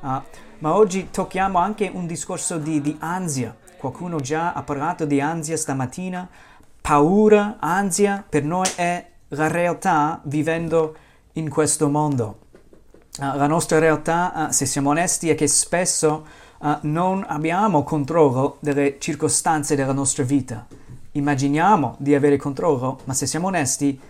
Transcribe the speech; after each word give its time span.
Uh, 0.00 0.22
ma 0.60 0.74
oggi 0.74 1.10
tocchiamo 1.10 1.58
anche 1.58 1.90
un 1.92 2.06
discorso 2.06 2.58
di, 2.58 2.80
di 2.80 2.96
ansia. 3.00 3.56
Qualcuno 3.76 4.20
già 4.20 4.52
ha 4.52 4.62
parlato 4.62 5.04
di 5.04 5.20
ansia 5.20 5.56
stamattina. 5.56 6.28
Paura, 6.80 7.56
ansia, 7.60 8.24
per 8.28 8.44
noi 8.44 8.68
è 8.76 9.06
la 9.28 9.48
realtà 9.48 10.20
vivendo 10.24 10.96
in 11.34 11.48
questo 11.50 11.88
mondo. 11.88 12.38
Uh, 13.18 13.36
la 13.36 13.46
nostra 13.46 13.78
realtà, 13.78 14.32
uh, 14.34 14.50
se 14.50 14.66
siamo 14.66 14.90
onesti, 14.90 15.28
è 15.28 15.34
che 15.34 15.46
spesso 15.46 16.26
uh, 16.58 16.76
non 16.82 17.24
abbiamo 17.26 17.82
controllo 17.82 18.56
delle 18.60 18.96
circostanze 18.98 19.76
della 19.76 19.92
nostra 19.92 20.24
vita. 20.24 20.66
Immaginiamo 21.12 21.96
di 21.98 22.14
avere 22.14 22.36
controllo, 22.36 23.00
ma 23.04 23.14
se 23.14 23.26
siamo 23.26 23.48
onesti, 23.48 24.00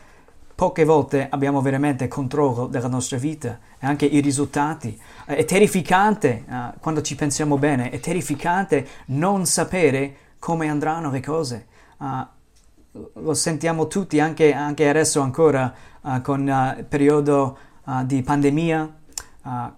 poche 0.60 0.84
volte 0.84 1.26
abbiamo 1.30 1.62
veramente 1.62 2.06
controllo 2.06 2.66
della 2.66 2.86
nostra 2.86 3.16
vita 3.16 3.58
e 3.78 3.86
anche 3.86 4.04
i 4.04 4.20
risultati. 4.20 5.00
È 5.24 5.42
terrificante 5.46 6.44
uh, 6.46 6.78
quando 6.80 7.00
ci 7.00 7.14
pensiamo 7.14 7.56
bene, 7.56 7.88
è 7.88 7.98
terrificante 7.98 8.86
non 9.06 9.46
sapere 9.46 10.34
come 10.38 10.68
andranno 10.68 11.10
le 11.10 11.22
cose. 11.22 11.66
Uh, 11.96 12.26
lo 13.22 13.32
sentiamo 13.32 13.86
tutti 13.86 14.20
anche, 14.20 14.52
anche 14.52 14.86
adesso 14.86 15.22
ancora 15.22 15.72
con 16.20 16.46
il 16.46 16.84
periodo 16.86 17.56
di 18.04 18.20
pandemia, 18.22 18.96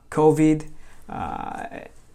Covid, 0.08 0.64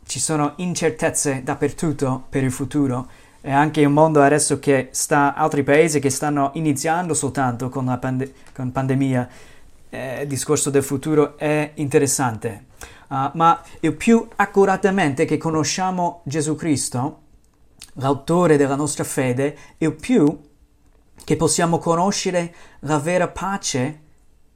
ci 0.05 0.19
sono 0.19 0.53
incertezze 0.57 1.41
dappertutto 1.41 2.25
per 2.27 2.43
il 2.43 2.51
futuro 2.51 3.07
e 3.47 3.51
anche 3.53 3.85
un 3.85 3.93
mondo 3.93 4.21
adesso 4.21 4.59
che 4.59 4.89
sta, 4.91 5.33
altri 5.33 5.63
paesi 5.63 6.01
che 6.01 6.09
stanno 6.09 6.51
iniziando 6.55 7.13
soltanto 7.13 7.69
con 7.69 7.85
la 7.85 7.97
pande- 7.97 8.33
con 8.53 8.73
pandemia, 8.73 9.29
eh, 9.89 10.21
il 10.23 10.27
discorso 10.27 10.69
del 10.69 10.83
futuro 10.83 11.37
è 11.37 11.71
interessante. 11.75 12.65
Uh, 13.07 13.29
ma 13.35 13.61
il 13.79 13.93
più 13.93 14.27
accuratamente 14.35 15.23
che 15.23 15.37
conosciamo 15.37 16.23
Gesù 16.25 16.55
Cristo, 16.55 17.21
l'autore 17.93 18.57
della 18.57 18.75
nostra 18.75 19.05
fede, 19.05 19.55
il 19.77 19.93
più 19.93 20.41
che 21.23 21.35
possiamo 21.37 21.77
conoscere 21.77 22.53
la 22.79 22.99
vera 22.99 23.29
pace, 23.29 24.01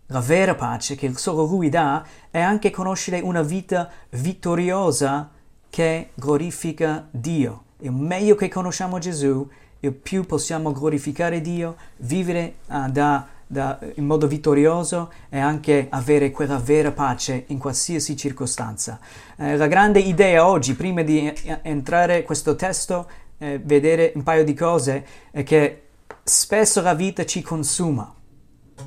la 0.08 0.20
vera 0.20 0.54
pace 0.56 0.96
che 0.96 1.14
solo 1.16 1.46
Lui 1.46 1.70
dà, 1.70 2.06
è 2.30 2.42
anche 2.42 2.72
conoscere 2.72 3.22
una 3.22 3.42
vita 3.42 3.90
vittoriosa 4.10 5.30
che 5.70 6.10
glorifica 6.14 7.08
Dio 7.10 7.70
il 7.82 7.92
meglio 7.92 8.36
che 8.36 8.48
conosciamo 8.48 9.00
Gesù, 9.00 9.48
il 9.80 9.94
più 9.94 10.26
possiamo 10.26 10.72
glorificare 10.72 11.42
Dio, 11.42 11.76
vivere 11.98 12.56
uh, 12.68 12.90
da, 12.90 13.28
da, 13.48 13.80
in 13.96 14.06
modo 14.06 14.28
vittorioso 14.28 15.12
e 15.30 15.40
anche 15.40 15.88
avere 15.90 16.32
quella 16.32 16.58
vera 16.58 16.92
pace 16.92 17.46
in 17.48 17.58
qualsiasi 17.58 18.16
circostanza. 18.16 19.00
Eh, 19.36 19.58
la 19.58 19.68
grande 19.68 20.00
idea 20.00 20.48
oggi, 20.48 20.76
prima 20.76 21.02
di 21.02 21.28
eh, 21.28 21.60
entrare 21.64 22.20
in 22.20 22.24
questo 22.24 22.56
testo, 22.56 23.10
eh, 23.40 23.60
vedere 23.64 24.12
un 24.16 24.24
paio 24.24 24.44
di 24.44 24.54
cose, 24.54 25.06
è 25.32 25.42
che 25.44 25.88
spesso 26.24 26.82
la 26.82 26.94
vita 26.94 27.26
ci 27.26 27.42
consuma. 27.42 28.14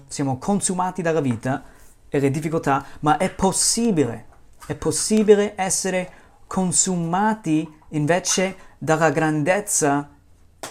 Siamo 0.06 0.38
consumati 0.38 1.02
dalla 1.02 1.20
vita 1.20 1.64
e 2.08 2.20
le 2.20 2.30
difficoltà, 2.30 2.84
ma 3.00 3.16
è 3.16 3.30
possibile, 3.30 4.26
è 4.66 4.76
possibile 4.76 5.54
essere 5.56 6.10
consumati 6.46 7.73
invece 7.94 8.56
dalla 8.78 9.10
grandezza 9.10 10.08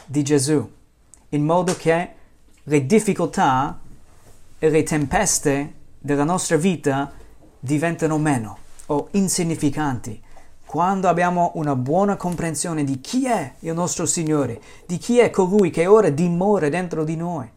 di 0.06 0.24
Gesù, 0.24 0.72
in 1.30 1.44
modo 1.44 1.76
che 1.76 2.10
le 2.64 2.86
difficoltà 2.86 3.80
e 4.60 4.70
le 4.70 4.84
tempeste 4.84 5.74
della 6.00 6.24
nostra 6.24 6.58
vita 6.58 7.12
diventano 7.60 8.18
meno 8.18 8.58
o 8.88 9.08
insignificanti. 9.12 10.22
Quando 10.66 11.08
abbiamo 11.08 11.52
una 11.56 11.76
buona 11.76 12.16
comprensione 12.16 12.84
di 12.84 13.00
chi 13.00 13.28
è 13.28 13.54
il 13.60 13.74
nostro 13.74 14.06
Signore, 14.06 14.60
di 14.88 14.98
chi 14.98 15.20
è 15.20 15.30
colui 15.30 15.70
che 15.70 15.86
ora 15.86 16.10
dimora 16.10 16.68
dentro 16.70 17.04
di 17.04 17.16
noi, 17.16 17.48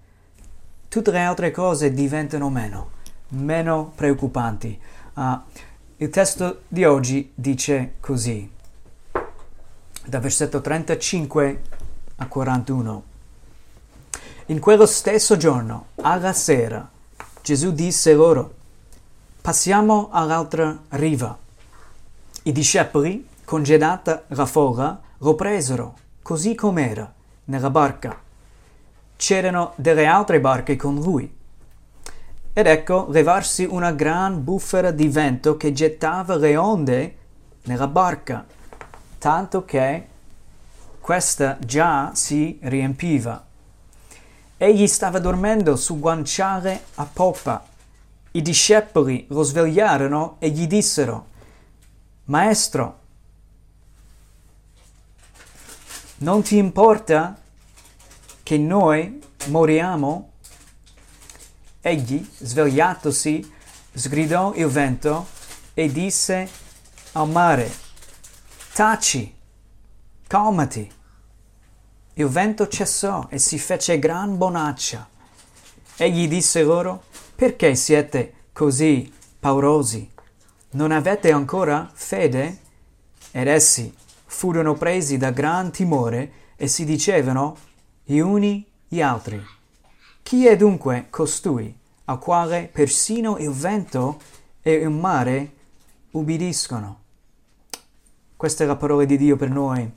tutte 0.88 1.10
le 1.10 1.20
altre 1.20 1.50
cose 1.50 1.92
diventano 1.92 2.50
meno, 2.50 2.90
meno 3.28 3.92
preoccupanti. 3.94 4.78
Uh, 5.14 5.38
il 5.96 6.10
testo 6.10 6.62
di 6.68 6.84
oggi 6.84 7.32
dice 7.34 7.94
così 8.00 8.54
da 10.06 10.20
versetto 10.20 10.60
35 10.60 11.62
a 12.16 12.26
41. 12.28 13.02
In 14.46 14.60
quello 14.60 14.86
stesso 14.86 15.36
giorno, 15.36 15.86
alla 15.96 16.32
sera, 16.32 16.88
Gesù 17.42 17.72
disse 17.72 18.14
loro, 18.14 18.54
passiamo 19.40 20.10
all'altra 20.12 20.78
riva. 20.90 21.36
I 22.44 22.52
discepoli, 22.52 23.26
congedata 23.44 24.22
la 24.28 24.46
folla, 24.46 25.00
lo 25.18 25.34
presero, 25.34 25.96
così 26.22 26.54
com'era, 26.54 27.12
nella 27.46 27.70
barca. 27.70 28.16
C'erano 29.16 29.72
delle 29.74 30.06
altre 30.06 30.38
barche 30.38 30.76
con 30.76 30.94
lui. 31.00 31.34
Ed 32.52 32.66
ecco 32.66 33.08
levarsi 33.10 33.64
una 33.64 33.90
gran 33.90 34.44
bufera 34.44 34.92
di 34.92 35.08
vento 35.08 35.56
che 35.56 35.72
gettava 35.72 36.36
le 36.36 36.56
onde 36.56 37.16
nella 37.64 37.88
barca 37.88 38.46
tanto 39.18 39.64
che 39.64 40.06
questa 41.00 41.56
già 41.60 42.14
si 42.14 42.58
riempiva. 42.62 43.44
Egli 44.56 44.86
stava 44.86 45.18
dormendo 45.18 45.76
sul 45.76 46.00
guanciale 46.00 46.86
a 46.94 47.04
poppa. 47.04 47.64
I 48.32 48.42
discepoli 48.42 49.26
lo 49.28 49.42
svegliarono 49.42 50.36
e 50.38 50.50
gli 50.50 50.66
dissero, 50.66 51.26
Maestro, 52.24 52.98
non 56.18 56.42
ti 56.42 56.56
importa 56.56 57.38
che 58.42 58.58
noi 58.58 59.22
moriamo? 59.46 60.30
Egli, 61.80 62.28
svegliatosi, 62.38 63.52
sgridò 63.92 64.54
il 64.54 64.66
vento 64.66 65.26
e 65.74 65.92
disse 65.92 66.48
al 67.12 67.28
mare, 67.28 67.85
Taci, 68.76 69.34
calmati. 70.26 70.92
Il 72.12 72.26
vento 72.26 72.68
cessò 72.68 73.26
e 73.30 73.38
si 73.38 73.58
fece 73.58 73.98
gran 73.98 74.36
bonaccia. 74.36 75.08
Egli 75.96 76.28
disse 76.28 76.62
loro, 76.62 77.04
perché 77.34 77.74
siete 77.74 78.48
così 78.52 79.10
paurosi? 79.40 80.06
Non 80.72 80.90
avete 80.90 81.32
ancora 81.32 81.90
fede? 81.90 82.58
Ed 83.30 83.46
essi 83.46 83.90
furono 84.26 84.74
presi 84.74 85.16
da 85.16 85.30
gran 85.30 85.72
timore 85.72 86.32
e 86.56 86.68
si 86.68 86.84
dicevano 86.84 87.56
gli 88.04 88.18
uni 88.18 88.62
gli 88.86 89.00
altri. 89.00 89.42
Chi 90.22 90.46
è 90.46 90.54
dunque 90.54 91.06
costui, 91.08 91.74
al 92.04 92.18
quale 92.18 92.68
persino 92.70 93.38
il 93.38 93.52
vento 93.52 94.20
e 94.60 94.72
il 94.74 94.90
mare 94.90 95.52
ubbidiscono? 96.10 97.04
Questa 98.36 98.64
è 98.64 98.66
la 98.66 98.76
parola 98.76 99.04
di 99.04 99.16
Dio 99.16 99.36
per 99.36 99.48
noi 99.48 99.90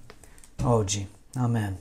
oggi. 0.64 1.06
Amen. 1.36 1.78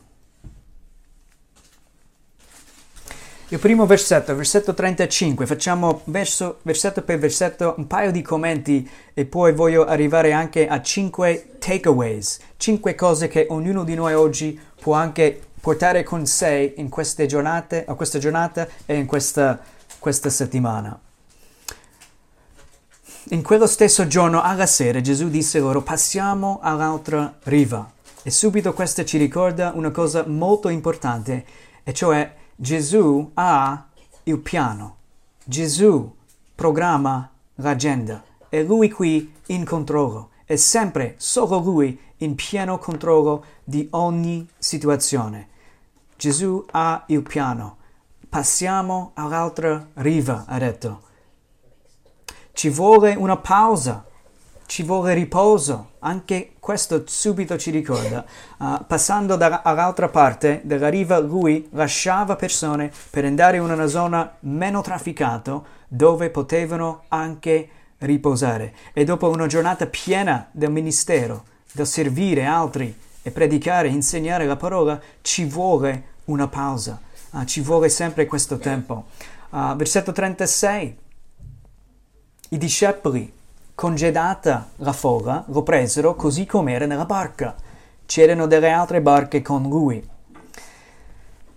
Il 3.51 3.59
primo 3.61 3.87
versetto, 3.87 4.35
versetto 4.35 4.75
35, 4.75 5.47
facciamo 5.47 6.03
verso, 6.05 6.59
versetto 6.63 7.03
per 7.03 7.19
versetto 7.19 7.75
un 7.79 7.87
paio 7.87 8.11
di 8.11 8.21
commenti 8.21 8.87
e 9.15 9.25
poi 9.25 9.55
voglio 9.55 9.87
arrivare 9.87 10.33
anche 10.33 10.67
a 10.67 10.83
cinque 10.83 11.53
takeaways, 11.59 12.41
cinque 12.57 12.95
cose 12.95 13.29
che 13.29 13.47
ognuno 13.49 13.85
di 13.85 13.95
noi 13.95 14.13
oggi 14.13 14.61
può 14.81 14.95
anche 14.95 15.41
portare 15.61 16.03
con 16.03 16.27
sé 16.27 16.75
in 16.77 16.89
queste 16.91 17.27
giornate, 17.27 17.85
a 17.87 17.95
questa 17.95 18.19
giornata 18.19 18.69
e 18.85 18.97
in 18.97 19.07
questa, 19.07 19.59
questa 19.99 20.29
settimana. 20.29 21.01
In 23.31 23.43
quello 23.43 23.67
stesso 23.67 24.07
giorno 24.07 24.41
alla 24.41 24.65
sera 24.65 25.03
Gesù 25.03 25.29
disse 25.29 25.59
loro 25.59 25.83
passiamo 25.83 26.61
all'altra 26.63 27.37
riva. 27.43 27.91
E 28.23 28.31
subito 28.31 28.73
questo 28.73 29.05
ci 29.05 29.19
ricorda 29.19 29.73
una 29.75 29.91
cosa 29.91 30.25
molto 30.27 30.71
importante, 30.71 31.45
e 31.85 31.93
cioè 31.93 32.35
Gesù 32.57 33.31
ha 33.35 33.87
il 34.23 34.39
piano. 34.39 34.97
Gesù 35.45 36.11
programma 36.55 37.31
l'agenda. 37.57 38.25
È 38.49 38.63
lui 38.63 38.89
qui 38.91 39.31
in 39.49 39.67
controllo. 39.67 40.31
È 40.47 40.57
sempre 40.57 41.17
solo 41.19 41.59
lui 41.59 42.01
in 42.19 42.35
pieno 42.35 42.79
controllo 42.79 43.45
di 43.63 43.89
ogni 43.91 44.49
situazione. 44.57 45.49
Gesù 46.17 46.65
ha 46.71 47.05
il 47.09 47.21
piano. 47.21 47.77
Passiamo 48.27 49.11
all'altra 49.15 49.87
riva, 49.95 50.45
ha 50.47 50.59
detto. 50.59 51.08
Ci 52.59 52.71
vuole 52.71 53.15
una 53.15 53.37
pausa, 53.37 54.05
ci 54.67 54.83
vuole 54.83 55.15
riposo. 55.15 55.91
Anche 56.01 56.55
questo 56.59 57.05
subito 57.07 57.57
ci 57.57 57.71
ricorda. 57.71 58.25
Uh, 58.57 58.85
passando 58.85 59.37
dall'altra 59.37 60.09
parte 60.09 60.63
della 60.65 60.89
riva, 60.89 61.21
lui 61.21 61.69
lasciava 61.71 62.35
persone 62.35 62.91
per 63.11 63.25
andare 63.25 63.59
in 63.59 63.63
una 63.63 63.87
zona 63.87 64.35
meno 64.41 64.81
trafficata 64.81 65.63
dove 65.87 66.31
potevano 66.31 67.05
anche 67.07 67.69
riposare. 67.99 68.75
E 68.93 69.05
dopo 69.05 69.29
una 69.29 69.47
giornata 69.47 69.87
piena 69.87 70.49
del 70.51 70.73
ministero, 70.73 71.45
del 71.71 71.87
servire 71.87 72.45
altri 72.45 72.93
e 73.23 73.31
predicare, 73.31 73.87
insegnare 73.87 74.47
la 74.47 74.57
parola, 74.57 75.01
ci 75.23 75.45
vuole 75.45 76.07
una 76.25 76.49
pausa, 76.49 77.01
uh, 77.31 77.45
ci 77.45 77.61
vuole 77.61 77.89
sempre 77.89 78.27
questo 78.27 78.59
tempo. 78.59 79.05
Uh, 79.51 79.77
versetto 79.77 80.11
36. 80.11 81.07
I 82.51 82.57
discepoli, 82.57 83.31
congedata 83.75 84.71
la 84.77 84.95
folla, 84.95 85.45
lo 85.49 85.63
presero 85.63 86.15
così 86.15 86.47
com'era 86.47 86.87
nella 86.87 87.05
barca. 87.05 87.55
C'erano 88.07 88.47
delle 88.47 88.71
altre 88.71 89.03
barche 89.03 89.43
con 89.43 89.65
lui. 89.65 90.03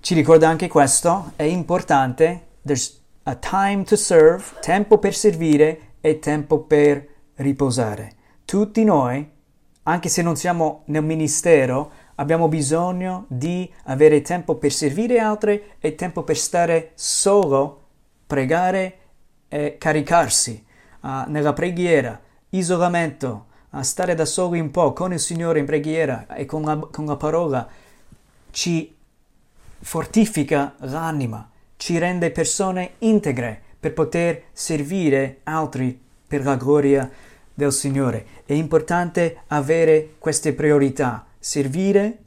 Ci 0.02 0.14
ricorda 0.14 0.50
anche 0.50 0.68
questo, 0.68 1.32
è 1.38 1.44
importante, 1.44 2.48
there's 2.64 3.00
a 3.24 3.36
time 3.36 3.86
to 3.86 3.96
serve, 3.96 4.44
tempo 4.60 4.98
per 4.98 5.16
servire 5.16 5.94
e 6.02 6.20
tempo 6.20 6.60
per 6.60 7.08
riposare. 7.36 8.12
Tutti 8.44 8.84
noi, 8.84 9.26
anche 9.84 10.10
se 10.10 10.22
non 10.22 10.36
siamo 10.36 10.82
nel 10.88 11.06
ministero, 11.06 11.90
abbiamo 12.16 12.50
bisogno 12.50 13.28
di 13.30 13.72
avere 13.86 14.22
tempo 14.22 14.56
per 14.56 14.74
servire 14.74 15.20
altri 15.20 15.64
e 15.80 15.96
tempo 15.96 16.24
per 16.24 16.38
stare 16.38 16.92
solo, 16.96 17.84
pregare 18.28 18.98
e 19.48 19.78
caricarsi 19.78 20.66
uh, 21.02 21.24
nella 21.28 21.54
preghiera, 21.54 22.20
isolamento, 22.50 23.46
uh, 23.70 23.82
stare 23.82 24.16
da 24.16 24.26
soli 24.26 24.60
un 24.60 24.72
po' 24.72 24.94
con 24.94 25.14
il 25.14 25.20
Signore 25.20 25.60
in 25.60 25.66
preghiera 25.66 26.28
e 26.28 26.46
con 26.46 26.64
la, 26.64 26.78
con 26.78 27.06
la 27.06 27.16
parola 27.16 27.68
ci 28.52 28.96
fortifica 29.80 30.76
l'anima, 30.80 31.50
ci 31.78 31.98
rende 31.98 32.32
persone 32.32 32.94
integre 33.00 33.62
per 33.80 33.94
poter 33.94 34.44
servire 34.54 35.40
altri 35.44 36.00
per 36.28 36.44
la 36.44 36.56
gloria 36.56 37.10
del 37.54 37.72
Signore. 37.72 38.26
È 38.46 38.54
importante 38.54 39.42
avere 39.48 40.16
queste 40.20 40.54
priorità, 40.54 41.26
servire 41.40 42.18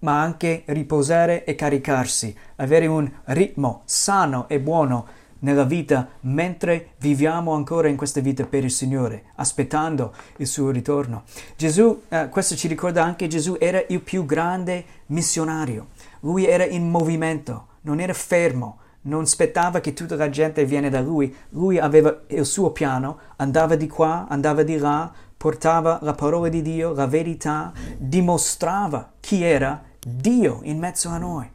ma 0.00 0.20
anche 0.22 0.62
riposare 0.66 1.44
e 1.44 1.54
caricarsi, 1.54 2.34
avere 2.56 2.86
un 2.86 3.10
ritmo 3.24 3.82
sano 3.84 4.48
e 4.48 4.60
buono 4.60 5.06
nella 5.40 5.64
vita 5.64 6.08
mentre 6.20 6.90
viviamo 6.98 7.52
ancora 7.52 7.88
in 7.88 7.96
questa 7.96 8.20
vita 8.20 8.44
per 8.44 8.64
il 8.64 8.70
Signore, 8.70 9.24
aspettando 9.36 10.12
il 10.36 10.46
suo 10.46 10.70
ritorno. 10.70 11.24
Gesù, 11.56 12.02
eh, 12.08 12.28
questo 12.28 12.56
ci 12.56 12.68
ricorda 12.68 13.04
anche 13.04 13.28
Gesù 13.28 13.56
era 13.58 13.82
il 13.88 14.00
più 14.00 14.24
grande 14.24 14.84
missionario. 15.06 15.88
Lui 16.20 16.46
era 16.46 16.64
in 16.64 16.88
movimento, 16.88 17.66
non 17.82 18.00
era 18.00 18.12
fermo, 18.12 18.78
non 19.02 19.22
aspettava 19.22 19.80
che 19.80 19.94
tutta 19.94 20.16
la 20.16 20.28
gente 20.28 20.64
viene 20.64 20.90
da 20.90 21.00
lui. 21.00 21.34
Lui 21.50 21.78
aveva 21.78 22.20
il 22.28 22.44
suo 22.44 22.70
piano, 22.70 23.18
andava 23.36 23.74
di 23.74 23.88
qua, 23.88 24.26
andava 24.28 24.62
di 24.62 24.76
là, 24.76 25.10
portava 25.36 25.98
la 26.02 26.12
parola 26.12 26.48
di 26.48 26.60
Dio, 26.60 26.92
la 26.92 27.06
verità, 27.06 27.72
dimostrava 27.96 29.12
chi 29.20 29.42
era 29.42 29.82
Dio 29.98 30.60
in 30.64 30.78
mezzo 30.78 31.08
a 31.08 31.16
noi. 31.16 31.50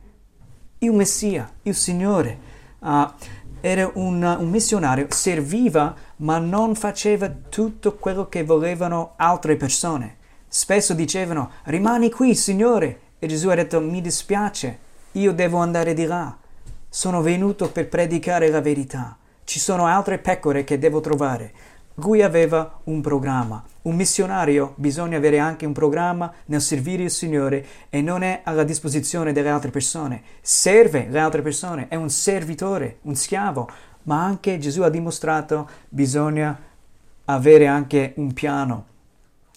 Il 0.79 0.91
Messia, 0.91 1.51
il 1.63 1.75
Signore. 1.75 2.53
Uh, 2.79 3.07
era 3.67 3.89
un, 3.95 4.21
un, 4.21 4.49
missionario, 4.49 5.07
serviva 5.09 5.95
ma 6.17 6.37
non 6.37 6.75
faceva 6.75 7.31
tutto 7.49 7.95
quello 7.95 8.29
che 8.29 8.43
volevano 8.43 9.13
altre 9.15 9.55
persone. 9.55 10.17
Spesso 10.47 10.93
dicevano 10.93 11.49
rimani 11.63 12.11
qui, 12.11 12.35
Signore. 12.35 12.99
E 13.17 13.25
Gesù 13.25 13.49
ha 13.49 13.55
detto 13.55 13.81
mi 13.81 14.01
dispiace, 14.01 14.77
io 15.13 15.33
devo 15.33 15.57
andare 15.57 15.95
di 15.95 16.05
là. 16.05 16.37
Sono 16.87 17.21
venuto 17.21 17.71
per 17.71 17.89
predicare 17.89 18.49
la 18.49 18.61
verità. 18.61 19.17
Ci 19.43 19.59
sono 19.59 19.87
altre 19.87 20.19
pecore 20.19 20.63
che 20.63 20.77
devo 20.77 20.99
trovare. 20.99 21.51
Lui 21.95 22.21
aveva 22.21 22.79
un 22.83 23.01
programma. 23.01 23.63
Un 23.85 23.95
missionario 23.95 24.73
bisogna 24.77 25.17
avere 25.17 25.37
anche 25.37 25.67
un 25.67 25.71
programma 25.71 26.33
nel 26.45 26.61
servire 26.61 27.03
il 27.03 27.11
Signore 27.11 27.65
e 27.89 28.01
non 28.01 28.23
è 28.23 28.41
alla 28.43 28.63
disposizione 28.63 29.31
delle 29.31 29.49
altre 29.49 29.69
persone. 29.69 30.23
Serve 30.41 31.05
le 31.07 31.19
altre 31.19 31.43
persone, 31.43 31.87
è 31.87 31.93
un 31.93 32.09
servitore, 32.09 32.97
un 33.03 33.13
schiavo, 33.13 33.69
ma 34.03 34.23
anche 34.23 34.57
Gesù 34.57 34.81
ha 34.81 34.89
dimostrato 34.89 35.69
bisogna 35.87 36.59
avere 37.25 37.67
anche 37.67 38.13
un 38.15 38.33
piano 38.33 38.85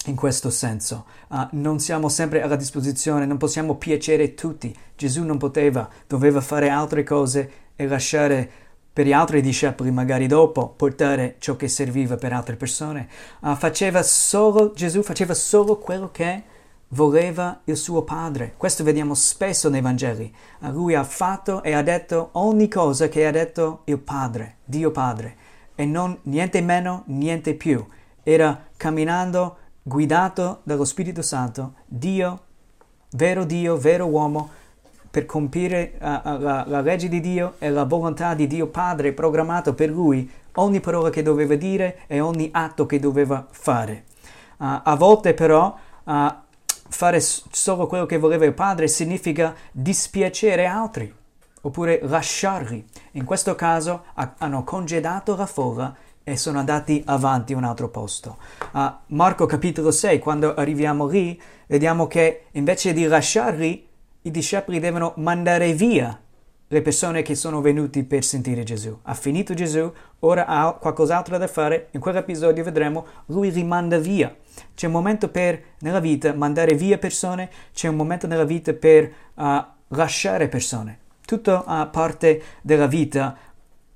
in 0.05 0.15
questo 0.15 0.51
senso. 0.51 1.07
Uh, 1.29 1.47
non 1.53 1.81
siamo 1.81 2.11
sempre 2.11 2.43
alla 2.43 2.57
disposizione, 2.57 3.25
non 3.25 3.39
possiamo 3.39 3.77
piacere 3.77 4.35
tutti. 4.35 4.77
Gesù 4.95 5.25
non 5.25 5.39
poteva, 5.39 5.89
doveva 6.07 6.43
fare 6.43 6.69
altre 6.69 7.03
cose 7.03 7.51
e 7.77 7.87
lasciare 7.87 8.51
per 8.99 9.07
gli 9.07 9.13
altri 9.13 9.41
discepoli, 9.41 9.93
magari 9.93 10.27
dopo, 10.27 10.71
portare 10.71 11.37
ciò 11.39 11.55
che 11.55 11.69
serviva 11.69 12.17
per 12.17 12.33
altre 12.33 12.57
persone. 12.57 13.07
Uh, 13.39 13.55
faceva 13.55 14.03
solo, 14.03 14.73
Gesù 14.73 15.05
faceva 15.05 15.35
solo 15.35 15.79
quello 15.79 16.11
che 16.11 16.43
voleva 16.89 17.61
il 17.67 17.77
suo 17.77 18.03
Padre. 18.03 18.55
Questo 18.57 18.83
vediamo 18.83 19.15
spesso 19.15 19.69
nei 19.69 19.83
Vangeli. 19.83 20.35
Uh, 20.63 20.73
lui 20.73 20.97
ha 20.97 21.05
fatto 21.05 21.63
e 21.63 21.75
ha 21.75 21.83
detto 21.83 22.31
ogni 22.33 22.67
cosa 22.67 23.07
che 23.07 23.25
ha 23.25 23.31
detto 23.31 23.83
il 23.85 23.99
Padre, 23.99 24.57
Dio 24.65 24.91
Padre, 24.91 25.37
e 25.77 25.85
non 25.85 26.19
niente 26.23 26.61
meno, 26.61 27.05
niente 27.07 27.55
più. 27.55 27.87
Era 28.25 28.67
camminando 28.77 29.59
guidato 29.81 30.63
dallo 30.65 30.85
Spirito 30.85 31.23
Santo, 31.23 31.75
Dio, 31.87 32.41
vero 33.11 33.45
Dio, 33.45 33.77
vero 33.77 34.07
uomo, 34.07 34.51
per 35.11 35.27
compiere 35.27 35.93
uh, 35.95 36.39
la, 36.39 36.65
la, 36.67 36.81
legge 36.81 37.09
di 37.09 37.21
Dio 37.21 37.55
e 37.59 37.71
la 37.71 37.85
volontà 37.85 38.35
di 38.35 38.47
Dio 38.47 38.67
Padre 38.67 39.13
programmato 39.13 39.75
per 39.75 39.89
lui 39.89 40.31
ogni 40.55 40.81
parola 40.81 41.11
che 41.11 41.23
doveva 41.23 41.55
dire 41.55 42.01
e 42.07 42.21
ogni 42.21 42.49
atto 42.53 42.87
che 42.87 42.99
doveva 42.99 43.47
fare. 43.51 44.05
Uh, 44.59 44.81
a 44.83 44.97
volte 44.97 45.35
però 45.35 45.75
uh, 46.05 46.35
fare 46.89 47.21
solo 47.21 47.87
quello 47.87 48.07
che 48.07 48.19
voleva 48.19 48.45
il 48.45 48.55
Padre 48.55 48.89
significa 48.89 49.55
dispiacere 49.73 50.67
altri 50.67 51.15
oppure 51.63 52.01
lasciarli. 52.03 52.85
In 53.13 53.25
questo 53.25 53.55
caso 53.55 54.05
hanno 54.15 54.65
congedato 54.65 55.37
la 55.37 55.47
folla 55.47 55.95
e 56.23 56.37
sono 56.37 56.59
andati 56.59 57.03
avanti 57.07 57.55
a 57.55 57.57
un 57.57 57.65
altro 57.65 57.89
posto. 57.89 58.37
Uh, 58.73 58.93
Marco 59.07 59.47
capitolo 59.47 59.91
6, 59.91 60.19
quando 60.19 60.55
arriviamo 60.55 61.07
lì, 61.07 61.41
vediamo 61.67 62.07
che 62.07 62.45
invece 62.53 62.93
di 62.93 63.07
lasciarli 63.07 63.88
i 64.29 64.31
discepoli 64.31 64.79
devono 64.79 65.15
mandare 65.17 65.73
via 65.73 66.21
le 66.71 66.83
persone 66.83 67.23
che 67.23 67.35
sono 67.35 67.63
venuti 67.63 68.05
per 68.05 68.23
sentire 68.23 68.63
Gesù. 68.63 68.97
Ha 69.03 69.15
finito 69.15 69.55
Gesù, 69.55 69.91
ora 70.19 70.45
ha 70.45 70.73
qualcos'altro 70.73 71.39
da 71.39 71.47
fare. 71.47 71.89
In 71.93 72.01
quell'episodio 72.01 72.63
vedremo, 72.63 73.07
lui 73.27 73.49
rimanda 73.49 73.97
via. 73.97 74.35
C'è 74.75 74.87
un 74.87 74.93
momento 74.93 75.31
per, 75.31 75.63
nella 75.79 76.01
vita, 76.01 76.35
mandare 76.35 76.75
via 76.75 76.99
persone, 76.99 77.49
c'è 77.73 77.89
un 77.89 77.97
momento 77.97 78.27
nella 78.27 78.45
vita 78.45 78.75
per 78.75 79.11
uh, 79.35 79.65
lasciare 79.89 80.49
persone. 80.49 80.99
Tutto 81.25 81.65
uh, 81.67 81.89
parte 81.91 82.43
della 82.61 82.87
vita 82.87 83.35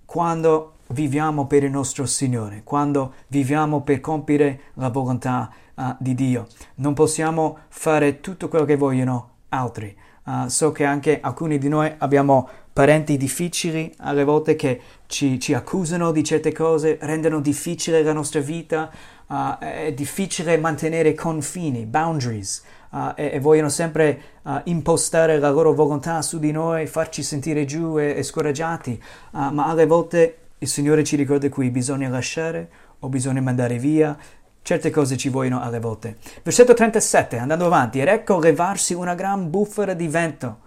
quando 0.07 0.77
viviamo 0.89 1.47
per 1.47 1.65
il 1.65 1.71
nostro 1.71 2.07
Signore, 2.07 2.63
quando 2.65 3.15
viviamo 3.29 3.83
per 3.83 4.01
compiere 4.01 4.61
la 4.75 4.89
volontà 4.89 5.53
uh, 5.75 5.95
di 5.99 6.15
Dio. 6.15 6.47
Non 6.77 6.95
possiamo 6.95 7.59
fare 7.69 8.21
tutto 8.21 8.49
quello 8.49 8.65
che 8.65 8.77
vogliono 8.77 9.29
altri. 9.51 9.95
Uh, 10.25 10.47
so 10.47 10.71
che 10.71 10.85
anche 10.85 11.19
alcuni 11.21 11.59
di 11.59 11.69
noi 11.69 11.93
abbiamo 11.99 12.49
parenti 12.73 13.17
difficili, 13.17 13.93
alle 13.99 14.23
volte 14.23 14.55
che 14.55 14.81
ci, 15.07 15.41
ci 15.41 15.53
accusano 15.53 16.13
di 16.13 16.23
certe 16.23 16.53
cose, 16.53 16.97
rendono 17.01 17.41
difficile 17.41 18.03
la 18.03 18.13
nostra 18.13 18.39
vita, 18.41 18.89
uh, 19.27 19.59
è 19.59 19.93
difficile 19.93 20.57
mantenere 20.59 21.15
confini, 21.15 21.87
boundaries, 21.87 22.63
uh, 22.91 23.13
e, 23.17 23.31
e, 23.33 23.41
vogliono 23.41 23.69
sempre 23.69 24.21
impostare 24.65 25.39
la 25.39 25.51
loro 25.51 25.73
volontà 25.73 26.23
su 26.23 26.39
di 26.39 26.53
noi, 26.53 26.87
farci 26.87 27.23
sentire 27.23 27.65
giù 27.65 27.99
e, 27.99 28.15
e 28.17 28.23
scoraggiati, 28.23 29.01
ma 29.31 29.67
alle 29.67 29.87
volte 29.87 30.37
il 30.59 30.69
Signore 30.69 31.05
ci 31.05 31.17
ricorda 31.17 31.49
qui, 31.49 31.71
bisogna 31.71 32.09
lasciare 32.09 32.69
o 33.01 33.09
bisogna 33.09 33.41
mandare 33.41 33.79
via, 33.79 34.17
Certe 34.63 34.91
cose 34.91 35.17
ci 35.17 35.29
vogliono 35.29 35.61
alle 35.61 35.81
volte. 35.81 36.19
Versetto 36.43 36.73
37, 36.73 37.37
andando 37.37 37.67
avanti, 37.67 38.01
ed 38.01 38.07
ecco 38.07 38.39
levarsi 38.39 38.95
una 38.95 39.17
gran 39.17 39.51
bufera 39.51 39.93
di 39.93 40.07
vento, 40.07 40.59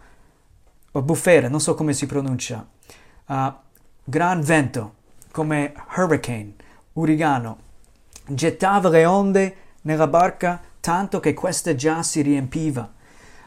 o 0.91 1.01
bufera, 1.01 1.47
non 1.47 1.61
so 1.61 1.75
come 1.75 1.93
si 1.93 2.05
pronuncia, 2.05 2.67
uh, 3.27 3.53
gran 4.03 4.41
vento, 4.41 4.95
come 5.31 5.73
hurricane, 5.95 6.55
uragano, 6.93 7.57
gettava 8.25 8.89
le 8.89 9.05
onde 9.05 9.55
nella 9.83 10.07
barca 10.07 10.61
tanto 10.81 11.21
che 11.21 11.33
questa 11.33 11.73
già 11.73 12.03
si 12.03 12.21
riempiva. 12.21 12.93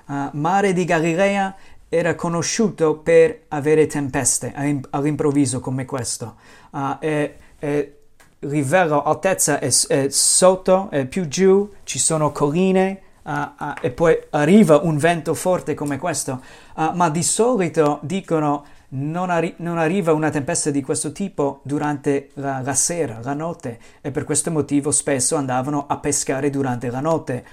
Uh, 0.06 0.30
mare 0.32 0.72
di 0.72 0.86
Galilea 0.86 1.54
era 1.90 2.14
conosciuto 2.14 2.96
per 2.96 3.44
avere 3.48 3.86
tempeste 3.86 4.54
all'improvviso 4.90 5.60
come 5.60 5.84
questo. 5.84 6.36
Uh, 6.70 6.96
e, 7.00 7.36
e 7.58 7.97
livello 8.40 9.02
altezza 9.02 9.58
è, 9.58 9.70
è 9.88 10.08
sotto, 10.10 10.88
è 10.90 11.06
più 11.06 11.26
giù, 11.26 11.70
ci 11.84 11.98
sono 11.98 12.30
colline 12.30 13.00
uh, 13.22 13.30
uh, 13.30 13.74
e 13.80 13.90
poi 13.90 14.16
arriva 14.30 14.78
un 14.78 14.96
vento 14.96 15.34
forte 15.34 15.74
come 15.74 15.98
questo, 15.98 16.42
uh, 16.76 16.90
ma 16.94 17.10
di 17.10 17.22
solito 17.22 17.98
dicono 18.02 18.64
non, 18.90 19.30
arri- 19.30 19.54
non, 19.58 19.78
arriva 19.78 20.12
una 20.12 20.30
tempesta 20.30 20.70
di 20.70 20.82
questo 20.82 21.12
tipo 21.12 21.60
durante 21.62 22.30
la, 22.34 22.60
la, 22.60 22.74
sera, 22.74 23.18
la 23.22 23.34
notte, 23.34 23.78
e 24.00 24.10
per 24.10 24.24
questo 24.24 24.50
motivo 24.50 24.90
spesso 24.92 25.36
andavano 25.36 25.86
a 25.86 25.98
pescare 25.98 26.48
durante 26.50 26.90
la 26.90 27.00
notte. 27.00 27.44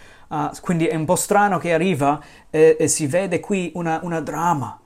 Quindi 0.60 0.88
è 0.88 0.96
un 0.96 1.06
po' 1.06 1.15
strano 1.15 1.60
che 1.60 1.72
arriva 1.72 2.20
e, 2.50 2.75
e 2.80 2.88
si 2.88 3.06
vede 3.06 3.39
qui 3.39 3.72
una, 3.75 4.00
una 4.01 4.20
dramma. 4.20 4.80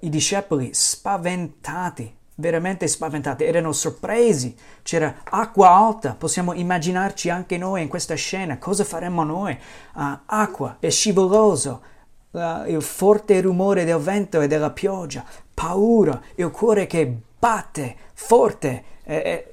I 0.00 0.08
discepoli 0.08 0.70
spaventati, 0.72 2.12
veramente 2.42 2.88
spaventati, 2.88 3.44
erano 3.44 3.72
sorpresi. 3.72 4.54
C'era 4.82 5.22
acqua 5.22 5.70
alta, 5.70 6.16
possiamo 6.18 6.52
immaginarci 6.52 7.30
anche 7.30 7.56
noi 7.56 7.82
in 7.82 7.88
questa 7.88 8.16
scena. 8.16 8.58
Cosa 8.58 8.84
faremmo 8.84 9.22
noi? 9.22 9.56
acqua, 10.26 10.76
è 10.80 10.90
scivoloso 10.90 11.82
uh, 12.32 12.66
il 12.66 12.82
forte 12.82 13.40
rumore 13.40 13.84
del 13.84 13.98
vento 13.98 14.40
e 14.40 14.48
della 14.48 14.70
pioggia, 14.70 15.24
paura, 15.54 16.20
il 16.34 16.50
cuore 16.50 16.86
che 16.86 17.20
batte 17.38 17.96
forte, 18.14 18.84
e, 19.04 19.14
e 19.14 19.51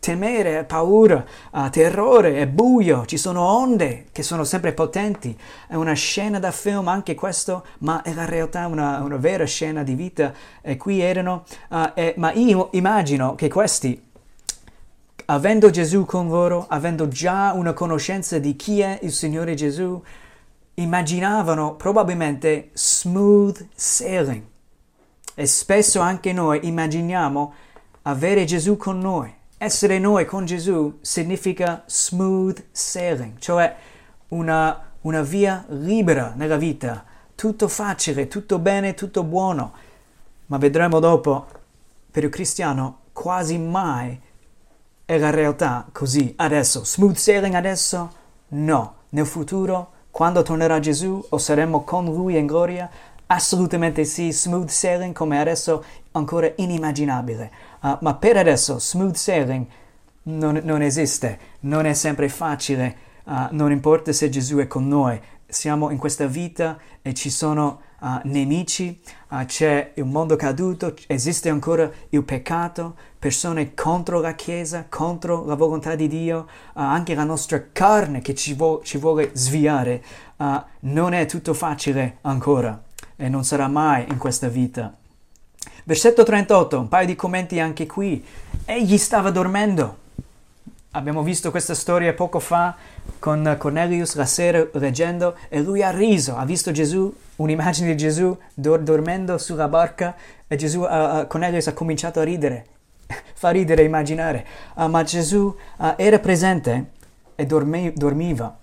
temere, 0.00 0.64
paura, 0.64 1.24
uh, 1.52 1.70
terrore, 1.70 2.38
è 2.38 2.46
buio, 2.46 3.04
ci 3.06 3.16
sono 3.16 3.42
onde 3.42 4.06
che 4.12 4.22
sono 4.22 4.44
sempre 4.44 4.72
potenti. 4.72 5.36
È 5.66 5.74
una 5.74 5.94
scena 5.94 6.38
da 6.38 6.50
film 6.50 6.88
anche 6.88 7.14
questo, 7.14 7.64
ma 7.78 8.02
è 8.02 8.12
la 8.14 8.24
realtà 8.24 8.66
una, 8.66 9.00
una 9.00 9.16
vera 9.16 9.44
scena 9.44 9.82
di 9.82 9.94
vita. 9.94 10.32
E 10.60 10.76
qui 10.76 11.00
erano, 11.00 11.44
uh, 11.70 11.90
e, 11.94 12.14
ma 12.16 12.32
io 12.32 12.68
immagino 12.72 13.34
che 13.34 13.48
questi 13.48 14.06
avendo 15.30 15.68
Gesù 15.70 16.04
con 16.06 16.28
loro, 16.28 16.66
avendo 16.68 17.06
già 17.08 17.52
una 17.52 17.74
conoscenza 17.74 18.38
di 18.38 18.56
chi 18.56 18.80
è 18.80 18.98
il 19.02 19.12
Signore 19.12 19.54
Gesù, 19.54 20.02
immaginavano 20.74 21.74
probabilmente 21.74 22.70
smooth 22.72 23.68
sailing. 23.74 24.42
E 25.34 25.46
spesso 25.46 26.00
anche 26.00 26.32
noi 26.32 26.66
immaginiamo 26.66 27.52
avere 28.02 28.44
Gesù 28.44 28.76
con 28.76 28.98
noi. 28.98 29.32
Essere 29.60 29.98
noi 29.98 30.24
con 30.24 30.44
Gesù 30.44 30.98
significa 31.00 31.82
smooth 31.84 32.66
sailing, 32.70 33.38
cioè 33.38 33.74
una, 34.28 34.90
una 35.00 35.22
via 35.22 35.64
libera 35.70 36.32
nella 36.36 36.56
vita, 36.56 37.04
tutto 37.34 37.66
facile, 37.66 38.28
tutto 38.28 38.60
bene, 38.60 38.94
tutto 38.94 39.24
buono. 39.24 39.72
Ma 40.46 40.58
vedremo 40.58 41.00
dopo, 41.00 41.46
per 42.08 42.22
il 42.22 42.30
cristiano 42.30 43.00
quasi 43.12 43.58
mai 43.58 44.20
è 45.04 45.18
la 45.18 45.30
realtà 45.30 45.88
così. 45.90 46.32
Adesso, 46.36 46.84
smooth 46.84 47.16
sailing 47.16 47.54
adesso? 47.54 48.12
No. 48.50 48.94
Nel 49.08 49.26
futuro 49.26 49.90
quando 50.12 50.42
tornerà 50.42 50.78
Gesù 50.78 51.24
o 51.30 51.36
saremo 51.36 51.82
con 51.82 52.04
Lui 52.04 52.36
in 52.36 52.46
gloria? 52.46 52.88
Assolutamente 53.26 54.04
sì, 54.04 54.30
smooth 54.30 54.68
sailing 54.68 55.14
come 55.14 55.40
adesso 55.40 55.84
ancora 56.12 56.48
inimmaginabile. 56.54 57.50
Uh, 57.80 57.96
ma 58.00 58.14
per 58.14 58.36
adesso 58.36 58.78
smooth 58.78 59.14
sailing 59.14 59.66
non, 60.24 60.60
non 60.64 60.82
esiste, 60.82 61.38
non 61.60 61.86
è 61.86 61.94
sempre 61.94 62.28
facile, 62.28 62.96
uh, 63.24 63.46
non 63.50 63.70
importa 63.70 64.12
se 64.12 64.28
Gesù 64.28 64.56
è 64.56 64.66
con 64.66 64.88
noi, 64.88 65.20
siamo 65.46 65.90
in 65.90 65.96
questa 65.96 66.26
vita 66.26 66.76
e 67.00 67.14
ci 67.14 67.30
sono 67.30 67.80
uh, 68.00 68.20
nemici, 68.24 69.00
c'è 69.46 69.92
il 69.94 70.04
mondo 70.04 70.36
caduto, 70.36 70.94
esiste 71.06 71.48
ancora 71.48 71.90
il 72.10 72.22
peccato, 72.24 72.96
persone 73.18 73.74
contro 73.74 74.20
la 74.20 74.34
Chiesa, 74.34 74.86
contro 74.88 75.44
la 75.44 75.54
volontà 75.54 75.94
di 75.94 76.08
Dio, 76.08 76.46
anche 76.74 77.14
la 77.14 77.24
nostra 77.24 77.68
carne 77.72 78.20
che 78.20 78.34
ci, 78.34 78.54
vo- 78.54 78.80
ci 78.82 78.98
vuole 78.98 79.30
sviare. 79.34 80.02
non 80.80 81.12
è 81.12 81.26
tutto 81.26 81.52
facile 81.54 82.18
ancora 82.22 82.82
e 83.16 83.28
non 83.28 83.44
sarà 83.44 83.68
mai 83.68 84.06
in 84.08 84.18
questa 84.18 84.48
vita. 84.48 84.96
Versetto 85.88 86.22
38, 86.22 86.80
un 86.80 86.88
paio 86.88 87.06
di 87.06 87.16
commenti 87.16 87.58
anche 87.60 87.86
qui. 87.86 88.22
Egli 88.66 88.98
stava 88.98 89.30
dormendo. 89.30 89.96
Abbiamo 90.90 91.22
visto 91.22 91.50
questa 91.50 91.74
storia 91.74 92.12
poco 92.12 92.40
fa 92.40 92.76
con 93.18 93.56
Cornelius 93.58 94.14
la 94.14 94.26
sera 94.26 94.68
leggendo 94.72 95.34
e 95.48 95.62
lui 95.62 95.82
ha 95.82 95.90
riso, 95.90 96.36
ha 96.36 96.44
visto 96.44 96.72
Gesù, 96.72 97.10
un'immagine 97.36 97.88
di 97.88 97.96
Gesù 97.96 98.36
dor- 98.52 98.82
dormendo 98.82 99.38
sulla 99.38 99.66
barca 99.66 100.14
e 100.46 100.56
Gesù, 100.56 100.82
uh, 100.82 101.26
Cornelius 101.26 101.68
ha 101.68 101.72
cominciato 101.72 102.20
a 102.20 102.24
ridere. 102.24 102.66
Fa 103.32 103.48
ridere 103.48 103.82
immaginare, 103.82 104.46
uh, 104.74 104.88
ma 104.88 105.02
Gesù 105.04 105.46
uh, 105.78 105.94
era 105.96 106.18
presente 106.18 106.90
e 107.34 107.46
dormi- 107.46 107.94
dormiva. 107.94 108.54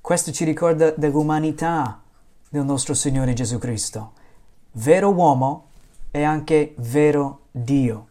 Questo 0.00 0.30
ci 0.30 0.44
ricorda 0.44 0.92
dell'umanità 0.92 2.00
del 2.48 2.62
nostro 2.62 2.94
Signore 2.94 3.32
Gesù 3.32 3.58
Cristo. 3.58 4.12
Vero 4.70 5.10
uomo 5.10 5.67
e 6.10 6.22
anche 6.22 6.74
vero 6.78 7.42
Dio. 7.50 8.06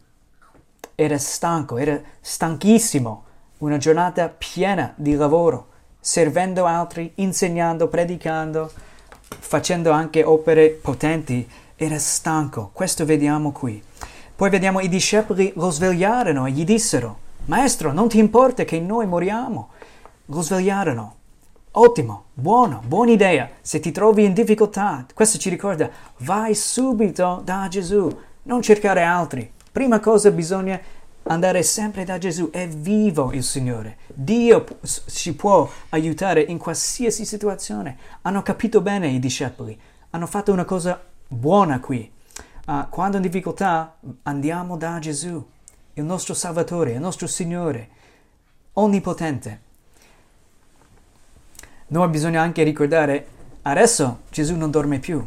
Era 0.94 1.18
stanco, 1.18 1.78
era 1.78 2.00
stanchissimo 2.20 3.24
una 3.58 3.76
giornata 3.76 4.28
piena 4.28 4.92
di 4.96 5.14
lavoro, 5.14 5.66
servendo 6.00 6.64
altri, 6.64 7.12
insegnando, 7.16 7.88
predicando, 7.88 8.70
facendo 9.38 9.90
anche 9.90 10.22
opere 10.22 10.70
potenti. 10.70 11.48
Era 11.76 11.98
stanco, 11.98 12.70
questo 12.72 13.04
vediamo 13.04 13.52
qui. 13.52 13.82
Poi 14.34 14.50
vediamo 14.50 14.80
i 14.80 14.88
discepoli 14.88 15.52
lo 15.56 15.70
svegliarono 15.70 16.46
e 16.46 16.52
gli 16.52 16.64
dissero, 16.64 17.18
Maestro, 17.46 17.92
non 17.92 18.08
ti 18.08 18.18
importa 18.18 18.64
che 18.64 18.78
noi 18.78 19.06
moriamo? 19.06 19.70
Lo 20.26 20.42
svegliarono. 20.42 21.17
Ottimo, 21.80 22.24
buono, 22.34 22.82
buona 22.84 23.12
idea. 23.12 23.48
Se 23.60 23.78
ti 23.78 23.92
trovi 23.92 24.24
in 24.24 24.32
difficoltà, 24.32 25.06
questo 25.14 25.38
ci 25.38 25.48
ricorda, 25.48 25.88
vai 26.18 26.52
subito 26.56 27.40
da 27.44 27.68
Gesù, 27.70 28.10
non 28.42 28.62
cercare 28.62 29.04
altri. 29.04 29.48
Prima 29.70 30.00
cosa 30.00 30.32
bisogna 30.32 30.80
andare 31.22 31.62
sempre 31.62 32.02
da 32.02 32.18
Gesù, 32.18 32.50
è 32.50 32.66
vivo 32.66 33.32
il 33.32 33.44
Signore. 33.44 33.98
Dio 34.08 34.64
ci 35.06 35.36
può 35.36 35.70
aiutare 35.90 36.40
in 36.40 36.58
qualsiasi 36.58 37.24
situazione. 37.24 37.96
Hanno 38.22 38.42
capito 38.42 38.80
bene 38.80 39.06
i 39.06 39.20
discepoli, 39.20 39.78
hanno 40.10 40.26
fatto 40.26 40.50
una 40.50 40.64
cosa 40.64 41.00
buona 41.28 41.78
qui. 41.78 42.10
Uh, 42.66 42.88
quando 42.88 43.18
in 43.18 43.22
difficoltà 43.22 43.98
andiamo 44.24 44.76
da 44.76 44.98
Gesù, 44.98 45.46
il 45.92 46.02
nostro 46.02 46.34
Salvatore, 46.34 46.94
il 46.94 47.00
nostro 47.00 47.28
Signore, 47.28 47.88
onnipotente. 48.72 49.66
Noi 51.90 52.08
bisogna 52.08 52.42
anche 52.42 52.62
ricordare, 52.64 53.26
adesso 53.62 54.20
Gesù 54.30 54.56
non 54.56 54.70
dorme 54.70 54.98
più, 54.98 55.26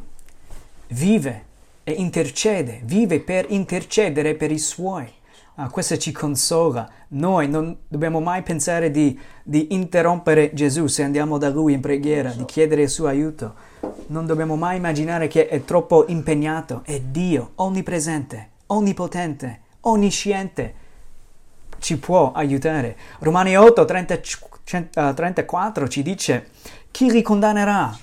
vive 0.90 1.46
e 1.84 1.94
intercede, 1.94 2.82
vive 2.84 3.20
per 3.20 3.48
intercedere 3.50 4.36
per 4.36 4.52
i 4.52 4.60
suoi. 4.60 5.12
Ah, 5.56 5.70
questo 5.70 5.98
ci 5.98 6.12
consola. 6.12 6.88
Noi 7.10 7.50
non 7.50 7.76
dobbiamo 7.88 8.20
mai 8.20 8.44
pensare 8.44 8.92
di, 8.92 9.20
di, 9.42 9.74
interrompere 9.74 10.54
Gesù 10.54 10.86
se 10.86 11.02
andiamo 11.02 11.40
da 11.40 11.50
Lui 11.50 11.74
in 11.74 11.82
preghiera, 11.82 12.30
di 12.30 12.46
chiedere 12.46 12.84
il 12.84 12.90
suo 12.90 13.08
aiuto. 13.08 13.56
Non 14.08 14.28
dobbiamo 14.28 14.56
mai 14.56 14.78
immaginare 14.78 15.28
che 15.28 15.48
è 15.48 15.66
troppo 15.66 16.06
impegnato. 16.10 16.82
È 16.86 17.00
Dio, 17.00 17.54
onnipresente, 17.56 18.50
onnipotente, 18.68 19.62
onnisciente. 19.82 20.74
Ci 21.80 21.98
può 21.98 22.32
aiutare. 22.34 22.96
Romani 23.18 23.58
8, 23.58 23.84
30, 23.84 24.22
34 24.64 25.88
ci 25.88 26.02
dice, 26.02 26.50
chi 26.92 27.10
ricondannerà? 27.10 27.98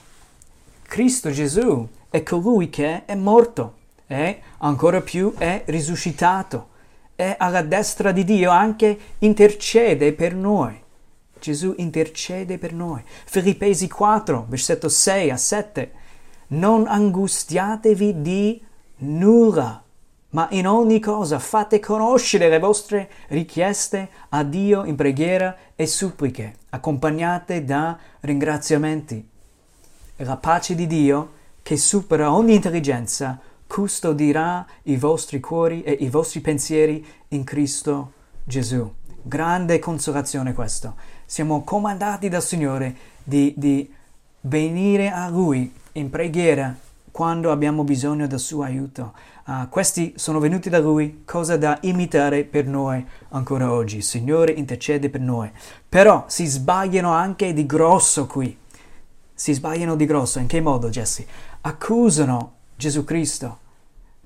Cristo 0.82 1.30
Gesù 1.30 1.88
è 2.10 2.22
colui 2.22 2.68
che 2.70 3.04
è 3.04 3.14
morto 3.14 3.76
e 4.06 4.40
ancora 4.58 5.00
più 5.00 5.34
è 5.36 5.62
risuscitato 5.66 6.76
è 7.18 7.34
alla 7.36 7.62
destra 7.62 8.12
di 8.12 8.22
Dio, 8.22 8.52
anche 8.52 8.96
intercede 9.18 10.12
per 10.12 10.36
noi. 10.36 10.80
Gesù 11.40 11.74
intercede 11.78 12.58
per 12.58 12.72
noi. 12.72 13.02
Filippesi 13.24 13.88
4, 13.88 14.46
versetto 14.48 14.88
6 14.88 15.30
a 15.32 15.36
7. 15.36 15.92
Non 16.48 16.86
angustiatevi 16.86 18.22
di 18.22 18.64
nulla, 18.98 19.82
ma 20.30 20.48
in 20.50 20.66
ogni 20.66 21.00
cosa 21.00 21.38
fate 21.38 21.80
conoscere 21.80 22.48
le 22.48 22.58
vostre 22.58 23.10
richieste 23.28 24.10
a 24.30 24.42
Dio 24.42 24.84
in 24.84 24.94
preghiera 24.94 25.56
e 25.74 25.86
suppliche, 25.86 26.56
accompagnate 26.70 27.64
da 27.64 27.98
ringraziamenti. 28.20 29.26
E 30.16 30.24
la 30.24 30.36
pace 30.36 30.74
di 30.74 30.86
Dio, 30.86 31.32
che 31.62 31.76
supera 31.76 32.32
ogni 32.32 32.54
intelligenza, 32.54 33.38
custodirà 33.66 34.66
i 34.84 34.96
vostri 34.96 35.40
cuori 35.40 35.82
e 35.82 35.92
i 35.92 36.08
vostri 36.08 36.40
pensieri 36.40 37.04
in 37.28 37.44
Cristo 37.44 38.12
Gesù. 38.44 38.90
Grande 39.22 39.78
consolazione 39.78 40.52
questo. 40.52 40.94
Siamo 41.24 41.62
comandati 41.62 42.28
dal 42.28 42.42
Signore 42.42 42.96
di, 43.22 43.52
di 43.56 43.90
venire 44.42 45.10
a 45.10 45.28
Lui 45.28 45.72
in 45.92 46.10
preghiera 46.10 46.74
quando 47.10 47.50
abbiamo 47.50 47.84
bisogno 47.84 48.26
del 48.26 48.38
suo 48.38 48.62
aiuto. 48.62 49.12
Uh, 49.48 49.66
questi 49.70 50.12
sono 50.16 50.40
venuti 50.40 50.68
da 50.68 50.78
Lui, 50.78 51.22
cosa 51.24 51.56
da 51.56 51.78
imitare 51.80 52.44
per 52.44 52.66
noi 52.66 53.02
ancora 53.30 53.72
oggi. 53.72 53.96
Il 53.96 54.02
Signore 54.02 54.52
intercede 54.52 55.08
per 55.08 55.22
noi. 55.22 55.50
Però 55.88 56.26
si 56.28 56.44
sbagliano 56.44 57.12
anche 57.12 57.54
di 57.54 57.64
grosso 57.64 58.26
qui. 58.26 58.54
Si 59.32 59.54
sbagliano 59.54 59.96
di 59.96 60.04
grosso. 60.04 60.38
In 60.38 60.48
che 60.48 60.60
modo, 60.60 60.90
Jesse? 60.90 61.26
Accusano 61.62 62.56
Gesù 62.76 63.04
Cristo. 63.04 63.58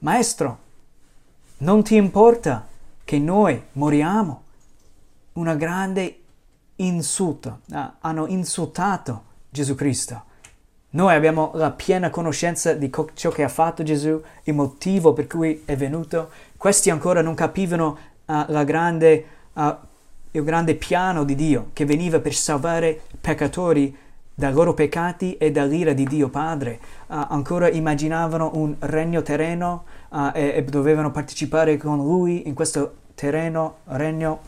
Maestro, 0.01 0.59
non 1.59 1.85
ti 1.85 1.95
importa 1.95 2.67
che 3.05 3.21
noi 3.21 3.63
moriamo? 3.75 4.43
Una 5.35 5.55
grande 5.55 6.19
insulto. 6.77 7.61
Ah, 7.71 7.95
hanno 8.01 8.27
insultato 8.27 9.23
Gesù 9.51 9.77
Cristo. 9.77 10.31
Noi 10.95 11.15
abbiamo 11.15 11.53
la 11.55 11.71
piena 11.71 12.11
conoscenza 12.11 12.75
di 12.75 12.91
co- 12.91 13.09
ciò 13.15 13.31
che 13.31 13.43
ha 13.43 13.49
fatto 13.49 13.83
Gesù, 13.83 14.21
il 14.45 14.53
motivo 14.53 15.15
per 15.15 15.27
cui 15.27 15.63
è 15.65 15.75
venuto. 15.75 16.29
Questi 16.55 16.91
ancora 16.91 17.23
non 17.23 17.33
capivano 17.35 17.97
uh, 18.27 18.65
grande, 18.65 19.25
uh, 19.55 19.75
il 20.33 20.45
grande 20.45 20.75
piano 20.75 21.25
di 21.25 21.35
Dio 21.35 21.71
che 21.73 21.87
veniva 21.87 22.21
per 22.21 22.35
salvare 22.35 23.01
peccatori 23.19 23.97
dai 24.35 24.53
loro 24.53 24.75
peccati 24.75 25.39
e 25.39 25.51
dall'ira 25.51 25.95
di 25.95 26.05
Dio 26.05 26.29
Padre. 26.29 26.79
Uh, 27.07 27.25
ancora 27.31 27.71
immaginavano 27.71 28.51
un 28.53 28.77
regno 28.81 29.23
terreno 29.23 29.85
e, 30.35 30.53
e 30.57 30.65
dovevano 30.65 31.11
partecipare 31.11 31.79
con 31.79 31.97
Lui 31.97 32.47
in 32.47 32.53
questo 32.53 32.97
terreno, 33.15 33.77
regno. 33.85 34.41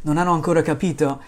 Non 0.00 0.18
hanno 0.18 0.32
ancora 0.32 0.62
capito 0.62 1.20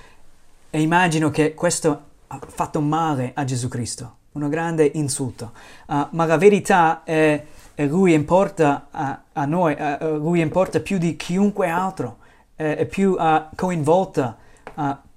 e 0.68 0.80
immagino 0.80 1.30
che 1.30 1.54
questo 1.54 2.00
ha 2.26 2.40
fatto 2.44 2.80
male 2.80 3.30
a 3.34 3.44
Gesù 3.44 3.68
Cristo 3.68 4.15
un 4.44 4.50
grande 4.50 4.90
insulto. 4.94 5.52
Uh, 5.86 6.06
ma 6.10 6.24
la 6.26 6.36
verità 6.36 7.02
è 7.04 7.44
che 7.74 7.84
lui 7.84 8.12
importa 8.12 8.88
a, 8.90 9.22
a 9.32 9.44
noi, 9.44 9.76
uh, 9.78 10.16
lui 10.16 10.40
importa 10.40 10.80
più 10.80 10.98
di 10.98 11.16
chiunque 11.16 11.68
altro, 11.68 12.18
è, 12.54 12.76
è 12.76 12.86
più 12.86 13.12
uh, 13.12 13.44
coinvolta 13.54 14.36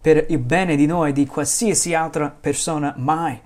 per 0.01 0.27
il 0.29 0.37
bene 0.37 0.77
di 0.77 0.85
noi 0.85 1.11
di 1.11 1.25
qualsiasi 1.25 1.93
altra 1.93 2.29
persona 2.29 2.93
mai. 2.95 3.37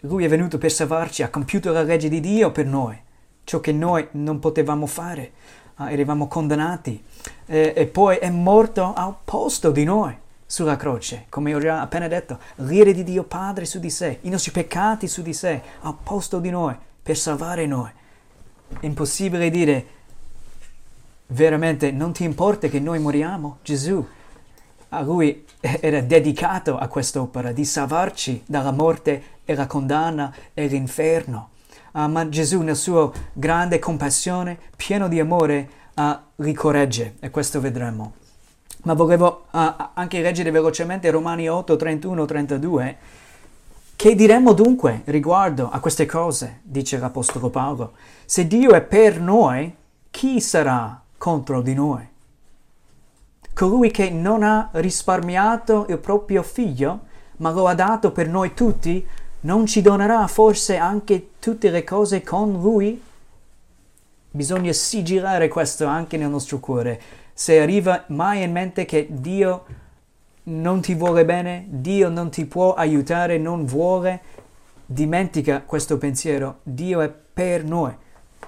lui 0.00 0.24
è 0.24 0.28
venuto 0.28 0.58
per 0.58 0.70
salvarci, 0.70 1.24
ha 1.24 1.28
compiuto 1.28 1.72
la 1.72 1.82
legge 1.82 2.08
di 2.08 2.20
Dio 2.20 2.52
per 2.52 2.66
noi, 2.66 2.96
ciò 3.42 3.58
che 3.58 3.72
noi 3.72 4.06
non 4.12 4.38
potevamo 4.38 4.86
fare, 4.86 5.32
eravamo 5.76 6.28
condannati, 6.28 7.02
e, 7.46 7.72
e 7.74 7.86
poi 7.86 8.18
è 8.18 8.30
morto 8.30 8.92
al 8.94 9.16
posto 9.24 9.72
di 9.72 9.82
noi 9.82 10.16
sulla 10.46 10.76
croce, 10.76 11.26
come 11.28 11.54
ho 11.54 11.58
già 11.58 11.80
appena 11.80 12.06
detto, 12.06 12.38
l'ira 12.56 12.92
di 12.92 13.02
Dio 13.02 13.24
Padre 13.24 13.64
su 13.64 13.80
di 13.80 13.90
sé, 13.90 14.20
i 14.22 14.28
nostri 14.28 14.52
peccati 14.52 15.08
su 15.08 15.20
di 15.20 15.32
sé, 15.32 15.60
al 15.80 15.96
posto 16.02 16.38
di 16.38 16.50
noi, 16.50 16.76
per 17.02 17.16
salvare 17.16 17.66
noi. 17.66 17.90
È 18.80 18.86
impossibile 18.86 19.50
dire, 19.50 19.86
veramente 21.28 21.90
non 21.90 22.12
ti 22.12 22.24
importa 22.24 22.68
che 22.68 22.78
noi 22.78 23.00
moriamo? 23.00 23.58
Gesù, 23.62 24.06
a 24.90 25.00
lui 25.00 25.44
era 25.60 26.00
dedicato 26.00 26.78
a 26.78 26.86
quest'opera 26.86 27.50
di 27.50 27.64
salvarci 27.64 28.44
dalla 28.46 28.70
morte 28.70 29.22
e 29.44 29.54
la 29.54 29.66
condanna 29.66 30.32
e 30.54 30.66
l'inferno. 30.66 31.50
Uh, 31.92 32.08
ma 32.08 32.28
Gesù 32.28 32.60
nel 32.60 32.76
suo 32.76 33.12
grande 33.32 33.78
compassione, 33.78 34.58
pieno 34.76 35.08
di 35.08 35.18
amore, 35.18 35.68
uh, 35.94 36.16
li 36.36 36.52
corregge 36.52 37.16
e 37.20 37.30
questo 37.30 37.60
vedremo. 37.60 38.24
Ma 38.86 38.94
volevo 38.94 39.46
uh, 39.50 39.58
anche 39.94 40.20
leggere 40.20 40.52
velocemente 40.52 41.10
Romani 41.10 41.48
8, 41.48 41.74
31, 41.74 42.24
32. 42.24 42.96
Che 43.96 44.14
diremmo 44.14 44.52
dunque 44.52 45.02
riguardo 45.06 45.68
a 45.68 45.80
queste 45.80 46.06
cose, 46.06 46.60
dice 46.62 46.96
l'Apostolo 46.96 47.50
Paolo? 47.50 47.94
Se 48.24 48.46
Dio 48.46 48.70
è 48.70 48.82
per 48.82 49.20
noi, 49.20 49.74
chi 50.08 50.40
sarà 50.40 51.02
contro 51.18 51.62
di 51.62 51.74
noi? 51.74 52.08
Colui 53.52 53.90
che 53.90 54.08
non 54.10 54.44
ha 54.44 54.68
risparmiato 54.74 55.86
il 55.88 55.98
proprio 55.98 56.44
figlio, 56.44 57.00
ma 57.38 57.50
lo 57.50 57.66
ha 57.66 57.74
dato 57.74 58.12
per 58.12 58.28
noi 58.28 58.54
tutti, 58.54 59.04
non 59.40 59.66
ci 59.66 59.82
donerà 59.82 60.24
forse 60.28 60.76
anche 60.76 61.30
tutte 61.40 61.70
le 61.70 61.82
cose 61.82 62.22
con 62.22 62.52
lui? 62.52 63.02
Bisogna 64.30 64.72
sigillare 64.72 65.48
questo 65.48 65.86
anche 65.86 66.16
nel 66.16 66.28
nostro 66.28 66.60
cuore 66.60 67.24
se 67.38 67.60
arriva 67.60 68.04
mai 68.06 68.44
in 68.44 68.50
mente 68.50 68.86
che 68.86 69.08
Dio 69.10 69.66
non 70.44 70.80
ti 70.80 70.94
vuole 70.94 71.26
bene, 71.26 71.66
Dio 71.68 72.08
non 72.08 72.30
ti 72.30 72.46
può 72.46 72.72
aiutare, 72.72 73.36
non 73.36 73.66
vuole, 73.66 74.22
dimentica 74.86 75.60
questo 75.60 75.98
pensiero. 75.98 76.60
Dio 76.62 77.02
è 77.02 77.10
per 77.10 77.62
noi, 77.62 77.94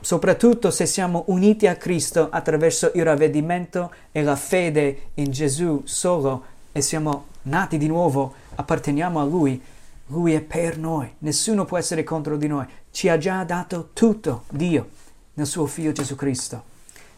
soprattutto 0.01 0.71
se 0.71 0.87
siamo 0.87 1.25
uniti 1.27 1.67
a 1.67 1.77
Cristo 1.77 2.31
attraverso 2.31 2.91
il 2.95 3.05
ravvedimento 3.05 3.93
e 4.11 4.23
la 4.23 4.37
fede 4.37 5.11
in 5.17 5.33
Gesù 5.33 5.83
solo 5.85 6.45
e 6.73 6.81
siamo 6.81 7.27
nati 7.43 7.77
di 7.77 7.89
nuovo, 7.89 8.33
apparteniamo 8.55 9.21
a 9.21 9.25
Lui. 9.25 9.62
Lui 10.07 10.33
è 10.33 10.41
per 10.41 10.79
noi, 10.79 11.12
nessuno 11.19 11.67
può 11.67 11.77
essere 11.77 12.05
contro 12.05 12.39
di 12.39 12.47
noi. 12.47 12.65
Ci 12.91 13.11
ha 13.11 13.19
già 13.19 13.45
dato 13.45 13.91
tutto 13.93 14.45
Dio 14.49 14.89
nel 15.35 15.47
suo 15.47 15.67
Figlio 15.67 15.93
Gesù 15.93 16.17
Cristo 16.17 16.62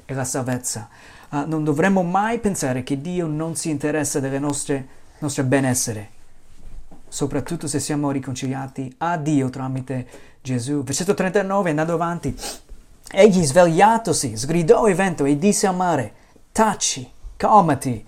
e 0.05 0.15
la 0.15 0.25
salvezza 0.25 0.89
uh, 1.31 1.47
non 1.47 1.65
dovremmo 1.65 2.03
mai 2.03 2.39
pensare 2.39 2.83
che 2.83 3.01
Dio 3.01 3.27
non 3.27 3.57
si 3.57 3.71
interessa 3.71 4.21
del 4.21 4.41
nostro 4.41 5.45
benessere, 5.45 6.09
soprattutto 7.09 7.67
se 7.67 7.81
siamo 7.81 8.11
riconciliati 8.11 8.93
a 8.99 9.17
Dio 9.17 9.51
tramite 9.51 10.07
Gesù. 10.43 10.83
Versetto 10.83 11.15
39, 11.15 11.71
andando 11.71 11.95
avanti. 11.95 12.37
Egli 13.13 13.45
svegliatosi, 13.45 14.37
sgridò 14.37 14.87
il 14.87 14.95
vento 14.95 15.25
e 15.25 15.37
disse 15.37 15.67
al 15.67 15.75
mare, 15.75 16.13
taci, 16.53 17.11
calmati. 17.37 18.07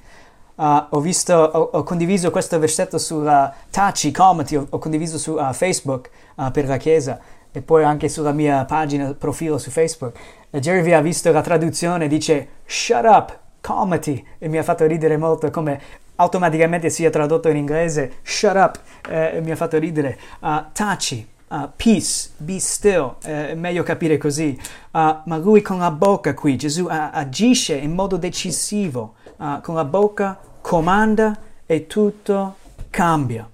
Uh, 0.54 0.84
ho, 0.90 1.00
visto, 1.00 1.34
ho, 1.34 1.70
ho, 1.72 1.82
condiviso 1.82 2.30
questo 2.30 2.58
versetto 2.58 2.98
sulla 2.98 3.52
taci, 3.70 4.10
calmati, 4.10 4.54
ho, 4.54 4.66
ho 4.68 4.78
condiviso 4.78 5.18
su 5.18 5.32
uh, 5.32 5.52
Facebook 5.52 6.10
uh, 6.36 6.50
per 6.50 6.66
la 6.66 6.76
Chiesa 6.76 7.18
e 7.52 7.60
poi 7.60 7.84
anche 7.84 8.08
sulla 8.08 8.32
mia 8.32 8.64
pagina 8.64 9.14
profilo 9.14 9.58
su 9.58 9.70
Facebook. 9.70 10.18
E 10.50 10.58
Jerry 10.58 10.92
ha 10.92 11.00
visto 11.00 11.30
la 11.30 11.42
traduzione, 11.42 12.08
dice 12.08 12.48
shut 12.64 13.04
up, 13.04 13.38
calmati, 13.60 14.24
e 14.38 14.48
mi 14.48 14.58
ha 14.58 14.62
fatto 14.62 14.86
ridere 14.86 15.16
molto 15.16 15.50
come 15.50 15.80
automaticamente 16.16 16.90
sia 16.90 17.10
tradotto 17.10 17.48
in 17.48 17.56
inglese 17.56 18.14
shut 18.22 18.54
up, 18.54 18.80
eh, 19.08 19.40
mi 19.42 19.50
ha 19.50 19.56
fatto 19.56 19.78
ridere. 19.78 20.18
Uh, 20.40 20.64
taci, 20.72 21.26
uh, 21.48 21.70
peace, 21.76 22.30
be 22.36 22.58
still, 22.58 23.16
eh, 23.24 23.50
è 23.50 23.54
meglio 23.54 23.82
capire 23.82 24.18
così. 24.18 24.58
Uh, 24.90 24.98
ma 25.24 25.36
lui 25.36 25.62
con 25.62 25.78
la 25.78 25.90
bocca 25.90 26.34
qui, 26.34 26.56
Gesù 26.56 26.86
agisce 26.88 27.74
in 27.74 27.92
modo 27.92 28.16
decisivo, 28.16 29.14
con 29.62 29.74
la 29.74 29.84
bocca 29.84 30.38
comanda 30.60 31.36
e 31.66 31.88
tutto 31.88 32.56
cambia. 32.90 33.51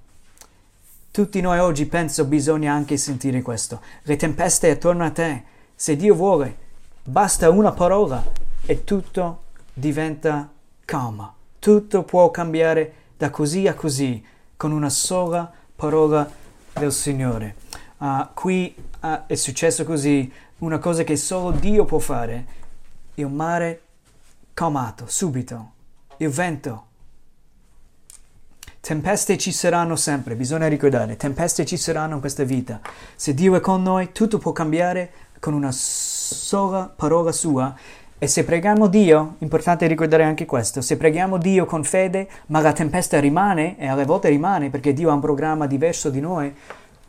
Tutti 1.19 1.41
noi 1.41 1.59
oggi 1.59 1.87
penso 1.87 2.27
bisogna 2.27 2.73
anche 2.73 2.97
sentire 2.97 3.43
questo. 3.43 3.81
Le 4.03 4.15
tempeste 4.15 4.71
attorno 4.71 5.05
a 5.05 5.11
te, 5.11 5.43
se 5.75 5.97
Dio 5.97 6.15
vuole, 6.15 6.57
basta 7.03 7.51
una 7.51 7.73
parola 7.73 8.25
e 8.65 8.85
tutto 8.85 9.43
diventa 9.73 10.49
calma. 10.85 11.35
Tutto 11.59 12.05
può 12.05 12.31
cambiare 12.31 12.93
da 13.17 13.31
così 13.31 13.67
a 13.67 13.75
così 13.75 14.25
con 14.57 14.71
una 14.71 14.91
sola 14.91 15.53
parola 15.75 16.31
del 16.75 16.93
Signore. 16.93 17.57
Uh, 17.97 18.29
qui 18.33 18.73
uh, 19.01 19.27
è 19.27 19.35
successo 19.35 19.83
così, 19.83 20.33
una 20.59 20.79
cosa 20.79 21.03
che 21.03 21.17
solo 21.17 21.51
Dio 21.51 21.85
può 21.85 21.99
fare. 21.99 22.47
Il 23.15 23.27
mare 23.27 23.81
calmato, 24.55 25.07
subito. 25.09 25.73
Il 26.19 26.29
vento 26.29 26.87
Tempeste 28.89 29.37
ci 29.37 29.53
saranno 29.53 29.97
sempre, 29.97 30.35
bisogna 30.35 30.67
ricordare, 30.67 31.19
tempeste 31.19 31.67
ci 31.67 31.77
saranno 31.77 32.15
in 32.15 32.21
questa 32.21 32.43
vita. 32.43 32.81
Se 33.17 33.35
Dio 33.35 33.55
è 33.55 33.61
con 33.61 33.83
noi, 33.83 34.13
tutto 34.13 34.39
può 34.39 34.53
cambiare 34.53 35.11
con 35.41 35.53
una 35.53 35.69
sola 35.71 36.91
parola 36.97 37.31
sua. 37.31 37.75
E 38.19 38.27
se 38.27 38.45
preghiamo 38.45 38.87
Dio, 38.87 39.35
importante 39.41 39.87
ricordare 39.87 40.25
anche 40.25 40.47
questo, 40.47 40.81
se 40.81 40.97
preghiamo 40.97 41.37
Dio 41.37 41.67
con 41.67 41.85
fede, 41.85 42.31
ma 42.47 42.63
la 42.63 42.73
tempesta 42.73 43.21
rimane, 43.21 43.79
e 43.79 43.89
alle 43.89 44.07
volte 44.07 44.31
rimane 44.31 44.71
perché 44.71 44.95
Dio 44.95 45.11
ha 45.11 45.13
un 45.13 45.21
programma 45.21 45.67
diverso 45.67 46.09
di 46.09 46.21
noi, 46.21 46.51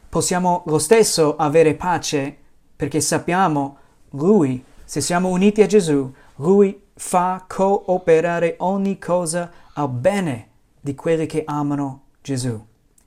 possiamo 0.09 0.63
lo 0.65 0.79
stesso 0.79 1.37
avere 1.37 1.75
pace 1.75 2.35
perché 2.75 2.99
sappiamo 2.99 3.77
Lui, 4.09 4.61
se 4.83 4.99
siamo 4.99 5.29
uniti 5.29 5.61
a 5.61 5.65
Gesù, 5.65 6.13
Lui 6.35 6.87
fa 6.93 7.45
cooperare 7.47 8.55
ogni 8.57 8.99
cosa 8.99 9.49
al 9.75 9.87
bene 9.87 10.47
di 10.79 10.95
quelli 10.95 11.25
che 11.25 11.43
amano 11.45 12.03
Gesù. 12.21 12.65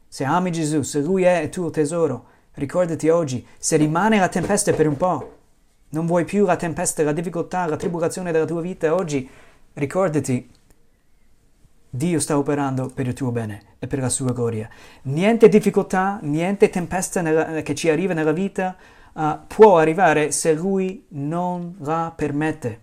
Se 0.09 0.25
ami 0.25 0.53
Gesù, 0.53 0.83
se 0.83 1.01
Lui 1.01 1.23
è 1.23 1.39
il 1.39 1.49
tuo 1.49 1.71
tesoro, 1.71 2.27
ricordati 2.55 3.09
oggi, 3.09 3.47
se 3.59 3.77
rimane 3.77 4.19
la 4.19 4.29
tempesta 4.29 4.73
per 4.73 4.87
un 4.87 4.97
po', 4.97 5.39
non 5.91 6.07
vuoi 6.07 6.25
più 6.25 6.45
la 6.45 6.57
tempesta, 6.57 7.03
la 7.03 7.13
difficoltà, 7.13 7.67
la 7.67 7.77
tribolazione 7.77 8.33
della 8.33 8.45
tua 8.45 8.61
vita 8.61 8.95
oggi, 8.95 9.29
ricordati, 9.75 10.51
Dio 11.95 12.21
sta 12.21 12.39
operando 12.39 12.91
per 12.93 13.07
il 13.07 13.13
tuo 13.13 13.31
bene 13.31 13.77
e 13.79 13.87
per 13.87 13.99
la 13.99 14.09
sua 14.09 14.33
gloria. 14.33 14.69
Niente 15.03 15.51
difficoltà, 15.51 16.19
niente 16.23 16.71
tempesta 16.71 17.21
nella, 17.21 17.61
che 17.61 17.75
ci 17.75 17.91
arriva 17.91 18.15
nella 18.15 18.33
vita 18.33 18.77
uh, 19.13 19.39
può 19.47 19.79
arrivare 19.79 20.33
se 20.33 20.55
Lui 20.55 21.05
non 21.09 21.77
la 21.81 22.13
permette. 22.15 22.81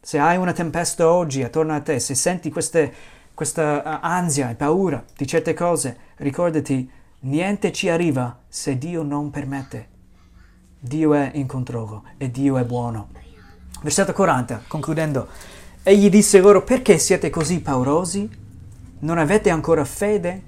Se 0.00 0.18
hai 0.18 0.36
una 0.36 0.52
tempesta 0.52 1.10
oggi 1.10 1.42
attorno 1.42 1.74
a 1.74 1.80
te, 1.80 1.98
se 1.98 2.14
senti 2.14 2.50
queste 2.50 2.92
questa 3.38 3.82
uh, 3.84 3.98
ansia 4.04 4.50
e 4.50 4.56
paura 4.56 5.04
di 5.16 5.24
certe 5.24 5.54
cose, 5.54 5.96
ricordati, 6.16 6.90
niente 7.20 7.70
ci 7.70 7.88
arriva 7.88 8.40
se 8.48 8.76
Dio 8.76 9.04
non 9.04 9.30
permette. 9.30 9.88
Dio 10.80 11.14
è 11.14 11.30
in 11.34 11.46
controllo 11.46 12.02
e 12.16 12.32
Dio 12.32 12.58
è 12.58 12.64
buono. 12.64 13.10
Versetto 13.80 14.12
40, 14.12 14.64
concludendo. 14.66 15.28
Egli 15.84 16.10
disse 16.10 16.40
loro, 16.40 16.64
perché 16.64 16.98
siete 16.98 17.30
così 17.30 17.60
paurosi? 17.60 18.28
Non 18.98 19.18
avete 19.18 19.50
ancora 19.50 19.84
fede? 19.84 20.42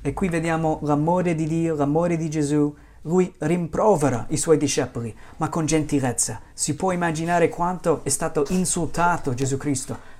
E 0.00 0.14
qui 0.14 0.30
vediamo 0.30 0.78
l'amore 0.84 1.34
di 1.34 1.46
Dio, 1.46 1.74
l'amore 1.74 2.16
di 2.16 2.30
Gesù. 2.30 2.74
Lui 3.02 3.30
rimprovera 3.40 4.24
i 4.30 4.38
suoi 4.38 4.56
discepoli, 4.56 5.14
ma 5.36 5.50
con 5.50 5.66
gentilezza. 5.66 6.40
Si 6.54 6.76
può 6.76 6.92
immaginare 6.92 7.50
quanto 7.50 8.00
è 8.04 8.08
stato 8.08 8.46
insultato 8.48 9.34
Gesù 9.34 9.58
Cristo 9.58 10.11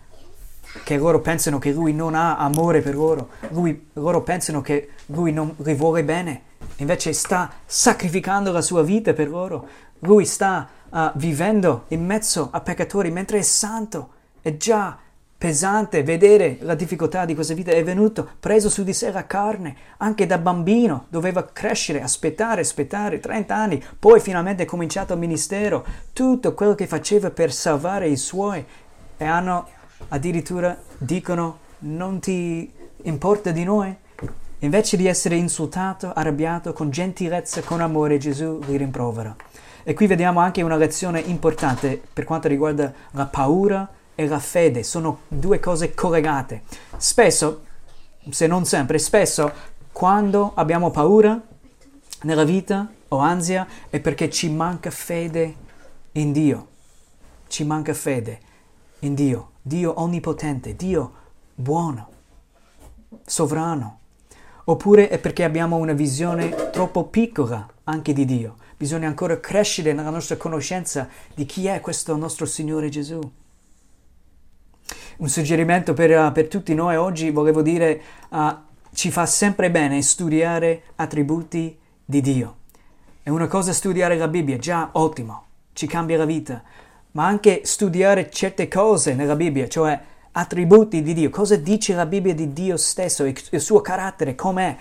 che 0.84 0.96
loro 0.96 1.20
pensano 1.20 1.58
che 1.58 1.72
lui 1.72 1.92
non 1.92 2.14
ha 2.14 2.38
amore 2.38 2.80
per 2.80 2.94
loro, 2.94 3.30
lui, 3.50 3.88
loro 3.94 4.22
pensano 4.22 4.60
che 4.60 4.90
lui 5.06 5.32
non 5.32 5.54
li 5.58 5.74
vuole 5.74 6.04
bene, 6.04 6.42
invece 6.76 7.12
sta 7.12 7.50
sacrificando 7.64 8.52
la 8.52 8.62
sua 8.62 8.82
vita 8.82 9.12
per 9.12 9.28
loro, 9.28 9.68
lui 10.00 10.24
sta 10.24 10.68
uh, 10.88 11.10
vivendo 11.14 11.84
in 11.88 12.04
mezzo 12.04 12.48
a 12.50 12.60
peccatori 12.60 13.10
mentre 13.10 13.38
è 13.38 13.42
santo, 13.42 14.10
è 14.40 14.56
già 14.56 14.98
pesante 15.42 16.04
vedere 16.04 16.58
la 16.60 16.76
difficoltà 16.76 17.24
di 17.24 17.34
questa 17.34 17.52
vita, 17.52 17.72
è 17.72 17.82
venuto 17.82 18.28
preso 18.38 18.68
su 18.68 18.84
di 18.84 18.92
sé 18.92 19.10
la 19.10 19.26
carne, 19.26 19.74
anche 19.96 20.24
da 20.24 20.38
bambino. 20.38 21.06
Doveva 21.08 21.48
crescere, 21.52 22.00
aspettare, 22.00 22.60
aspettare 22.60 23.18
30 23.18 23.52
anni, 23.52 23.82
poi 23.98 24.20
finalmente 24.20 24.62
è 24.62 24.66
cominciato 24.66 25.14
il 25.14 25.18
ministero, 25.18 25.84
tutto 26.12 26.54
quello 26.54 26.76
che 26.76 26.86
faceva 26.86 27.30
per 27.30 27.52
salvare 27.52 28.06
i 28.06 28.16
suoi. 28.16 28.64
E 29.16 29.24
hanno 29.24 29.66
addirittura 30.08 30.76
dicono 30.98 31.58
non 31.80 32.20
ti 32.20 32.70
importa 33.02 33.50
di 33.50 33.64
noi? 33.64 33.94
Invece 34.60 34.96
di 34.96 35.06
essere 35.06 35.34
insultato, 35.34 36.12
arrabbiato, 36.12 36.72
con 36.72 36.90
gentilezza, 36.90 37.62
con 37.62 37.80
amore, 37.80 38.18
Gesù 38.18 38.60
li 38.66 38.76
rimprovera. 38.76 39.34
E 39.82 39.94
qui 39.94 40.06
vediamo 40.06 40.38
anche 40.38 40.62
una 40.62 40.76
lezione 40.76 41.18
importante 41.18 42.00
per 42.12 42.24
quanto 42.24 42.46
riguarda 42.46 42.92
la 43.10 43.26
paura 43.26 43.88
e 44.14 44.28
la 44.28 44.38
fede. 44.38 44.84
Sono 44.84 45.22
due 45.26 45.58
cose 45.58 45.94
collegate. 45.94 46.62
Spesso, 46.96 47.64
se 48.30 48.46
non 48.46 48.64
sempre, 48.64 48.98
spesso 48.98 49.50
quando 49.90 50.52
abbiamo 50.54 50.90
paura 50.90 51.40
nella 52.22 52.44
vita 52.44 52.88
o 53.08 53.18
ansia 53.18 53.66
è 53.90 53.98
perché 53.98 54.30
ci 54.30 54.48
manca 54.48 54.90
fede 54.90 55.54
in 56.12 56.30
Dio. 56.30 56.68
Ci 57.48 57.64
manca 57.64 57.94
fede 57.94 58.38
in 59.00 59.14
Dio. 59.14 59.51
Dio 59.62 60.00
onnipotente, 60.00 60.74
Dio 60.74 61.12
buono, 61.54 62.08
sovrano. 63.24 63.98
Oppure 64.64 65.08
è 65.08 65.18
perché 65.18 65.44
abbiamo 65.44 65.76
una 65.76 65.92
visione 65.92 66.70
troppo 66.70 67.04
piccola 67.04 67.68
anche 67.84 68.12
di 68.12 68.24
Dio. 68.24 68.56
Bisogna 68.76 69.06
ancora 69.06 69.38
crescere 69.38 69.92
nella 69.92 70.10
nostra 70.10 70.36
conoscenza 70.36 71.08
di 71.34 71.46
chi 71.46 71.66
è 71.66 71.80
questo 71.80 72.16
nostro 72.16 72.46
Signore 72.46 72.88
Gesù. 72.88 73.20
Un 75.18 75.28
suggerimento 75.28 75.94
per, 75.94 76.10
uh, 76.10 76.32
per 76.32 76.48
tutti 76.48 76.74
noi 76.74 76.96
oggi, 76.96 77.30
volevo 77.30 77.62
dire, 77.62 78.00
uh, 78.30 78.56
ci 78.92 79.12
fa 79.12 79.26
sempre 79.26 79.70
bene 79.70 80.02
studiare 80.02 80.82
attributi 80.96 81.78
di 82.04 82.20
Dio. 82.20 82.56
È 83.22 83.30
una 83.30 83.46
cosa 83.46 83.72
studiare 83.72 84.16
la 84.16 84.26
Bibbia, 84.26 84.58
già 84.58 84.90
ottimo, 84.92 85.44
ci 85.72 85.86
cambia 85.86 86.18
la 86.18 86.24
vita, 86.24 86.62
ma 87.12 87.26
anche 87.26 87.62
studiare 87.64 88.30
certe 88.30 88.68
cose 88.68 89.14
nella 89.14 89.36
Bibbia, 89.36 89.68
cioè 89.68 89.98
attributi 90.32 91.02
di 91.02 91.12
Dio, 91.12 91.30
cosa 91.30 91.56
dice 91.56 91.94
la 91.94 92.06
Bibbia 92.06 92.34
di 92.34 92.52
Dio 92.52 92.76
stesso, 92.76 93.24
il 93.24 93.60
suo 93.60 93.80
carattere, 93.80 94.34
com'è, 94.34 94.76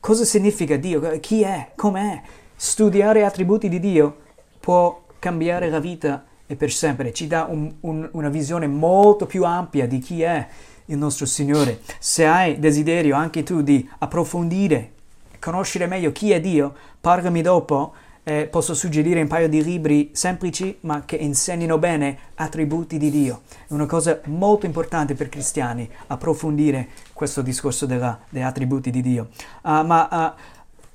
cosa 0.00 0.24
significa 0.24 0.76
Dio, 0.76 1.18
chi 1.20 1.42
è, 1.42 1.72
com'è. 1.76 2.20
Studiare 2.56 3.24
attributi 3.24 3.68
di 3.68 3.80
Dio 3.80 4.16
può 4.60 5.04
cambiare 5.18 5.68
la 5.68 5.80
vita 5.80 6.24
e 6.46 6.56
per 6.56 6.70
sempre, 6.70 7.12
ci 7.12 7.26
dà 7.26 7.46
un, 7.48 7.72
un, 7.80 8.08
una 8.12 8.28
visione 8.28 8.66
molto 8.66 9.26
più 9.26 9.44
ampia 9.44 9.86
di 9.86 10.00
chi 10.00 10.22
è 10.22 10.46
il 10.86 10.98
nostro 10.98 11.24
Signore. 11.24 11.80
Se 11.98 12.26
hai 12.26 12.58
desiderio 12.58 13.16
anche 13.16 13.42
tu 13.42 13.62
di 13.62 13.88
approfondire, 13.98 14.92
conoscere 15.38 15.86
meglio 15.86 16.12
chi 16.12 16.32
è 16.32 16.40
Dio, 16.40 16.74
parlami 17.00 17.42
dopo 17.42 17.94
eh, 18.24 18.46
posso 18.46 18.74
suggerire 18.74 19.20
un 19.20 19.26
paio 19.26 19.48
di 19.48 19.62
libri 19.62 20.10
semplici 20.12 20.76
ma 20.80 21.02
che 21.04 21.16
insegnino 21.16 21.78
bene 21.78 22.18
attributi 22.34 22.96
di 22.96 23.10
Dio. 23.10 23.42
È 23.66 23.72
una 23.72 23.86
cosa 23.86 24.20
molto 24.26 24.66
importante 24.66 25.14
per 25.14 25.28
cristiani 25.28 25.88
approfondire 26.08 26.88
questo 27.12 27.42
discorso 27.42 27.86
della, 27.86 28.18
degli 28.28 28.42
attributi 28.42 28.90
di 28.90 29.02
Dio. 29.02 29.28
Uh, 29.62 29.84
ma 29.84 30.08
uh, 30.10 30.40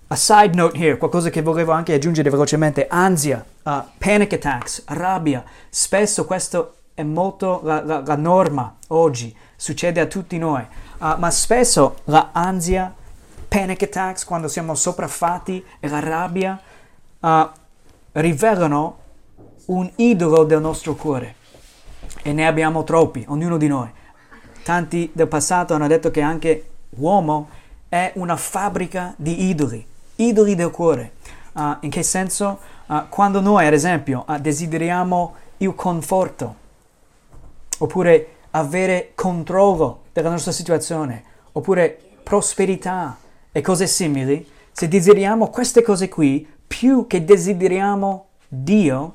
a 0.09 0.15
side 0.15 0.55
note 0.55 0.77
here, 0.77 0.97
qualcosa 0.97 1.29
che 1.29 1.41
volevo 1.41 1.73
anche 1.73 1.93
aggiungere 1.93 2.29
velocemente, 2.29 2.87
ansia, 2.87 3.43
uh, 3.63 3.83
panic 3.97 4.33
attacks, 4.33 4.83
rabbia, 4.87 5.43
spesso 5.69 6.25
questo 6.25 6.75
è 6.93 7.03
molto 7.03 7.59
la, 7.63 7.83
la, 7.83 8.01
la 8.05 8.15
norma 8.15 8.77
oggi, 8.87 9.35
succede 9.55 9.99
a 9.99 10.05
tutti 10.05 10.37
noi, 10.37 10.65
ma 10.99 11.29
spesso 11.29 11.97
la 12.05 12.29
ansia, 12.31 12.91
panic 13.47 13.83
attacks, 13.83 14.25
quando 14.25 14.47
siamo 14.47 14.73
sopraffatti 14.73 15.63
e 15.79 15.87
la 15.89 15.99
rabbia, 15.99 16.59
uh, 17.19 17.49
rivelano 18.13 18.97
un 19.65 19.89
idolo 19.95 20.43
del 20.43 20.61
nostro 20.61 20.95
cuore 20.95 21.35
e 22.23 22.33
ne 22.33 22.47
abbiamo 22.47 22.83
troppi, 22.83 23.25
ognuno 23.27 23.57
di 23.57 23.67
noi. 23.67 23.89
Tanti 24.63 25.09
del 25.13 25.27
passato 25.27 25.73
hanno 25.73 25.87
detto 25.87 26.11
che 26.11 26.21
anche 26.21 26.69
l'uomo 26.89 27.49
è 27.89 28.11
una 28.15 28.35
fabbrica 28.35 29.13
di 29.17 29.47
idoli, 29.47 29.85
idoli 30.15 30.55
del 30.55 30.71
cuore. 30.71 31.13
Uh, 31.53 31.77
in 31.81 31.89
che 31.89 32.03
senso? 32.03 32.59
Uh, 32.87 33.07
quando 33.09 33.41
noi, 33.41 33.65
ad 33.65 33.73
esempio, 33.73 34.25
uh, 34.27 34.37
desideriamo 34.37 35.35
il 35.57 35.73
conforto, 35.73 36.55
oppure 37.79 38.35
avere 38.51 39.11
controllo 39.15 40.03
della 40.13 40.29
nostra 40.29 40.51
situazione, 40.51 41.23
oppure 41.53 41.99
prosperità 42.23 43.17
e 43.51 43.61
cose 43.61 43.87
simili, 43.87 44.45
se 44.71 44.87
desideriamo 44.87 45.49
queste 45.49 45.81
cose 45.81 46.09
qui, 46.09 46.47
più 46.67 47.07
che 47.07 47.23
desideriamo 47.23 48.25
Dio, 48.47 49.13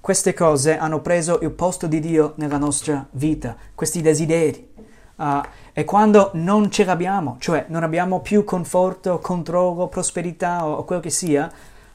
queste 0.00 0.34
cose 0.34 0.76
hanno 0.76 1.00
preso 1.00 1.40
il 1.42 1.50
posto 1.50 1.86
di 1.86 2.00
Dio 2.00 2.32
nella 2.36 2.58
nostra 2.58 3.06
vita, 3.12 3.56
questi 3.74 4.00
desideri. 4.00 4.70
Uh, 5.14 5.40
e 5.72 5.84
quando 5.84 6.30
non 6.34 6.70
ce 6.70 6.84
l'abbiamo, 6.84 7.36
cioè 7.38 7.66
non 7.68 7.82
abbiamo 7.82 8.20
più 8.20 8.42
conforto, 8.44 9.18
controllo, 9.20 9.86
prosperità 9.86 10.66
o, 10.66 10.74
o 10.74 10.84
quello 10.84 11.00
che 11.00 11.10
sia, 11.10 11.50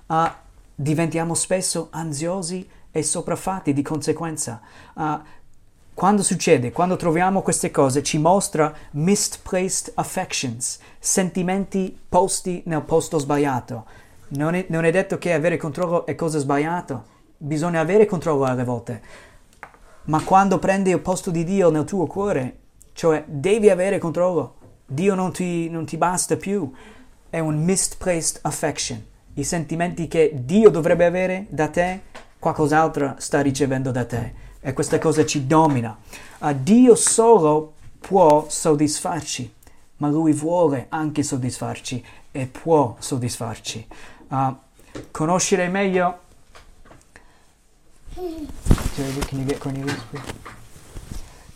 uh, 0.05 0.15
diventiamo 0.73 1.33
spesso 1.33 1.87
ansiosi 1.91 2.67
e 2.91 3.03
sopraffatti 3.03 3.73
di 3.73 3.81
conseguenza. 3.81 4.61
Uh, 4.93 5.19
quando 5.97 6.21
succede, 6.21 6.71
quando 6.71 6.95
troviamo 6.95 7.41
queste 7.41 7.71
cose, 7.71 8.03
ci 8.03 8.19
mostra 8.19 8.71
misplaced 8.91 9.93
affections, 9.95 10.77
sentimenti 10.99 11.99
posti 12.07 12.61
nel 12.67 12.83
posto 12.83 13.17
sbagliato. 13.17 13.85
Non 14.27 14.53
è, 14.53 14.67
non 14.69 14.85
è 14.85 14.91
detto 14.91 15.17
che 15.17 15.33
avere 15.33 15.57
controllo 15.57 16.05
è 16.05 16.13
cosa 16.13 16.37
sbagliata, 16.37 17.03
bisogna 17.35 17.79
avere 17.79 18.05
controllo 18.05 18.43
alle 18.43 18.63
volte. 18.63 19.01
Ma 20.03 20.21
quando 20.21 20.59
prendi 20.59 20.91
il 20.91 20.99
posto 20.99 21.31
di 21.31 21.43
Dio 21.43 21.71
nel 21.71 21.85
tuo 21.85 22.05
cuore, 22.05 22.57
cioè 22.93 23.23
devi 23.25 23.71
avere 23.71 23.97
controllo, 23.97 24.53
Dio 24.85 25.15
non 25.15 25.31
ti, 25.31 25.67
non 25.67 25.85
ti 25.85 25.97
basta 25.97 26.35
più, 26.35 26.71
è 27.27 27.39
un 27.39 27.63
misplaced 27.63 28.37
affection. 28.43 29.03
I 29.33 29.43
sentimenti 29.43 30.07
che 30.07 30.31
Dio 30.43 30.69
dovrebbe 30.69 31.05
avere 31.05 31.47
da 31.49 31.69
te, 31.69 32.01
qualcos'altro 32.37 33.15
sta 33.17 33.41
ricevendo 33.41 33.89
da 33.89 34.05
te 34.05 34.45
e 34.59 34.73
questa 34.73 34.99
cosa 34.99 35.25
ci 35.25 35.47
domina. 35.47 35.97
Uh, 36.39 36.53
Dio 36.53 36.95
solo 36.95 37.73
può 37.99 38.45
soddisfarci, 38.49 39.53
ma 39.97 40.09
Lui 40.09 40.33
vuole 40.33 40.87
anche 40.89 41.23
soddisfarci 41.23 42.03
e 42.31 42.45
può 42.47 42.95
soddisfarci. 42.99 43.87
Uh, 44.29 44.55
conoscere 45.11 45.67
meglio... 45.67 46.19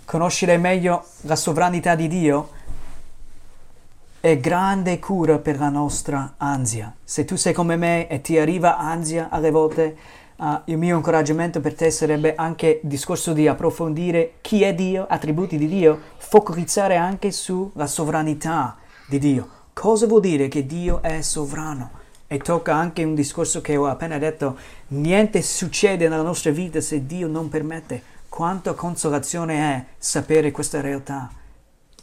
Conoscere 0.05 0.57
meglio 0.57 1.05
la 1.21 1.35
sovranità 1.35 1.95
di 1.95 2.07
Dio 2.07 2.49
è 4.21 4.37
grande 4.39 4.99
cura 4.99 5.39
per 5.39 5.57
la 5.57 5.69
nostra 5.69 6.35
ansia. 6.37 6.95
Se 7.03 7.25
tu 7.25 7.35
sei 7.35 7.53
come 7.53 7.75
me 7.75 8.07
e 8.07 8.21
ti 8.21 8.37
arriva 8.37 8.77
ansia 8.77 9.29
alle 9.31 9.49
volte, 9.49 9.97
Uh, 10.41 10.59
il 10.65 10.77
mio 10.79 10.95
incoraggiamento 10.95 11.59
per 11.59 11.75
te 11.75 11.91
sarebbe 11.91 12.33
anche 12.33 12.79
il 12.81 12.89
discorso 12.89 13.31
di 13.31 13.47
approfondire 13.47 14.37
chi 14.41 14.63
è 14.63 14.73
Dio, 14.73 15.05
attributi 15.07 15.55
di 15.55 15.67
Dio, 15.67 15.99
focalizzare 16.17 16.95
anche 16.95 17.29
sulla 17.29 17.85
sovranità 17.85 18.75
di 19.07 19.19
Dio. 19.19 19.47
Cosa 19.71 20.07
vuol 20.07 20.21
dire 20.21 20.47
che 20.47 20.65
Dio 20.65 21.03
è 21.03 21.21
sovrano? 21.21 21.91
E 22.25 22.39
tocca 22.39 22.73
anche 22.73 23.03
un 23.03 23.13
discorso 23.13 23.61
che 23.61 23.77
ho 23.77 23.85
appena 23.85 24.17
detto, 24.17 24.57
niente 24.87 25.43
succede 25.43 26.07
nella 26.07 26.23
nostra 26.23 26.49
vita 26.49 26.81
se 26.81 27.05
Dio 27.05 27.27
non 27.27 27.47
permette. 27.47 28.01
Quanta 28.27 28.73
consolazione 28.73 29.75
è 29.75 29.85
sapere 29.99 30.49
questa 30.49 30.81
realtà. 30.81 31.29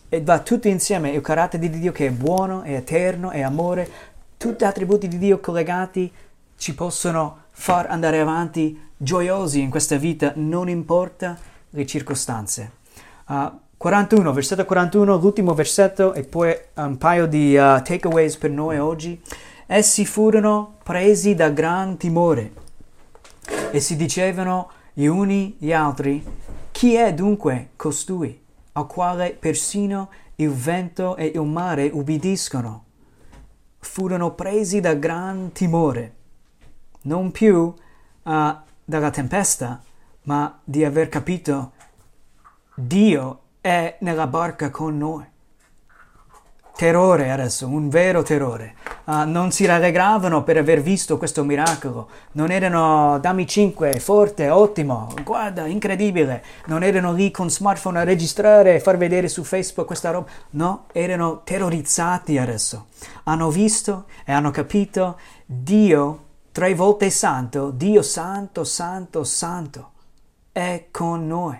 E 0.09 0.23
va 0.23 0.39
tutto 0.39 0.69
insieme, 0.69 1.11
il 1.11 1.23
carattere 1.23 1.69
di 1.69 1.81
Dio 1.81 1.91
che 1.91 2.07
è 2.07 2.11
buono, 2.13 2.63
è 2.63 2.77
eterno, 2.77 3.31
è 3.31 3.41
amore, 3.41 3.91
tutti 4.37 4.65
attributi 4.65 5.09
di 5.09 5.19
Dio 5.19 5.41
collegati 5.41 6.13
ci 6.59 6.75
possono 6.75 7.45
far 7.51 7.87
andare 7.89 8.21
avanti 8.21 8.79
gioiosi 8.97 9.61
in 9.61 9.71
questa 9.71 9.97
vita, 9.97 10.33
non 10.37 10.69
importa 10.69 11.39
le 11.71 11.87
circostanze. 11.87 12.73
Uh, 13.29 13.51
41, 13.77 14.33
versetto 14.33 14.65
41, 14.65 15.17
l'ultimo 15.17 15.55
versetto 15.55 16.13
e 16.13 16.25
poi 16.25 16.53
un 16.75 16.99
paio 16.99 17.27
di 17.27 17.55
uh, 17.57 17.81
takeaways 17.81 18.37
per 18.37 18.51
noi 18.51 18.79
oggi. 18.79 19.21
Essi 19.67 20.05
furono 20.05 20.79
presi 20.83 21.35
da 21.35 21.51
gran 21.51 21.97
timore 21.97 22.53
e 23.71 23.79
si 23.81 23.97
dicevano 23.97 24.71
gli 24.93 25.07
uni 25.07 25.55
gli 25.59 25.73
altri, 25.73 26.25
chi 26.73 26.95
è 26.95 27.15
dunque 27.15 27.71
costui, 27.77 28.41
al 28.73 28.87
quale 28.87 29.37
persino 29.39 30.11
il 30.37 30.51
vento 30.51 31.17
e 31.17 31.27
il 31.35 31.43
mare 31.43 31.89
ubbidiscono? 31.93 32.85
Furono 33.79 34.33
presi 34.33 34.81
da 34.81 34.95
gran 34.95 35.53
timore, 35.53 36.15
non 37.09 37.31
più 37.33 37.57
uh, 38.23 38.57
dalla 38.85 39.11
tempesta, 39.11 39.81
ma 40.25 40.61
di 40.63 40.85
aver 40.85 41.09
capito 41.09 41.73
Dio 42.75 43.41
è 43.63 43.97
nella 44.01 44.27
barca 44.27 44.71
con 44.71 44.99
noi. 44.99 45.25
Terrore 46.77 47.33
adesso, 47.33 47.67
un 47.67 47.89
vero 47.89 48.23
terrore. 48.23 48.75
Uh, 49.05 49.25
non 49.25 49.51
si 49.51 49.65
rallegravano 49.65 50.45
per 50.45 50.59
aver 50.59 50.83
visto 50.83 51.17
questo 51.17 51.43
miracolo. 51.45 52.11
Non 52.33 52.51
erano 52.51 53.19
dammi 53.19 53.47
5, 53.47 53.99
forte, 53.99 54.51
ottimo, 54.51 55.13
guarda, 55.25 55.67
incredibile. 55.67 56.45
Non 56.67 56.83
erano 56.83 57.15
lì 57.15 57.31
con 57.31 57.51
smartphone 57.51 57.99
a 57.99 58.05
registrare 58.05 58.75
e 58.75 58.81
far 58.81 58.99
vedere 58.99 59.29
su 59.29 59.43
Facebook 59.45 59.87
questa 59.87 60.11
roba. 60.11 60.29
No, 60.51 60.85
erano 60.93 61.41
terrorizzati 61.43 62.37
adesso. 62.37 62.87
Hanno 63.25 63.51
visto 63.51 64.05
e 64.25 64.33
hanno 64.33 64.51
capito 64.51 65.19
Dio 65.47 66.27
tre 66.59 66.75
volte 66.75 67.09
santo, 67.09 67.71
Dio 67.71 68.03
santo, 68.03 68.65
santo, 68.65 69.23
santo, 69.23 69.91
è 70.51 70.87
con 70.91 71.25
noi. 71.25 71.57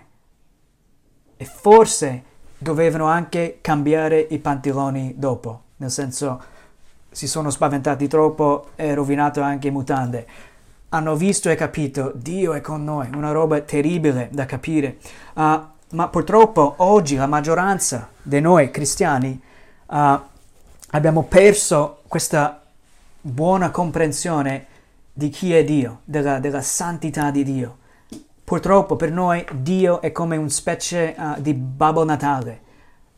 E 1.37 1.45
forse 1.45 2.23
dovevano 2.57 3.05
anche 3.05 3.59
cambiare 3.61 4.19
i 4.19 4.39
pantaloni 4.39 5.13
dopo, 5.15 5.61
nel 5.77 5.89
senso 5.89 6.43
si 7.09 7.29
sono 7.29 7.49
spaventati 7.49 8.09
troppo 8.09 8.71
e 8.75 8.93
rovinato 8.93 9.39
anche 9.39 9.69
i 9.69 9.71
mutande. 9.71 10.27
Hanno 10.89 11.15
visto 11.15 11.49
e 11.49 11.55
capito, 11.55 12.11
Dio 12.13 12.51
è 12.51 12.59
con 12.59 12.83
noi, 12.83 13.07
una 13.15 13.31
roba 13.31 13.61
terribile 13.61 14.27
da 14.33 14.45
capire. 14.45 14.97
Uh, 15.33 15.61
ma 15.91 16.09
purtroppo 16.09 16.73
oggi 16.79 17.15
la 17.15 17.25
maggioranza 17.25 18.09
di 18.21 18.41
noi 18.41 18.69
cristiani 18.69 19.41
uh, 19.85 20.19
abbiamo 20.89 21.23
perso 21.23 22.01
questa 22.05 22.61
buona 23.21 23.71
comprensione 23.71 24.67
di 25.19 25.27
chi 25.27 25.53
è 25.53 25.65
Dio, 25.65 25.99
della, 26.05 26.39
della 26.39 26.61
santità 26.61 27.29
di 27.29 27.43
Dio. 27.43 27.77
Purtroppo 28.41 28.95
per 28.95 29.11
noi 29.11 29.45
Dio 29.53 29.99
è 29.99 30.13
come 30.13 30.37
una 30.37 30.47
specie 30.47 31.13
uh, 31.17 31.41
di 31.41 31.53
Babbo 31.53 32.05
Natale, 32.05 32.61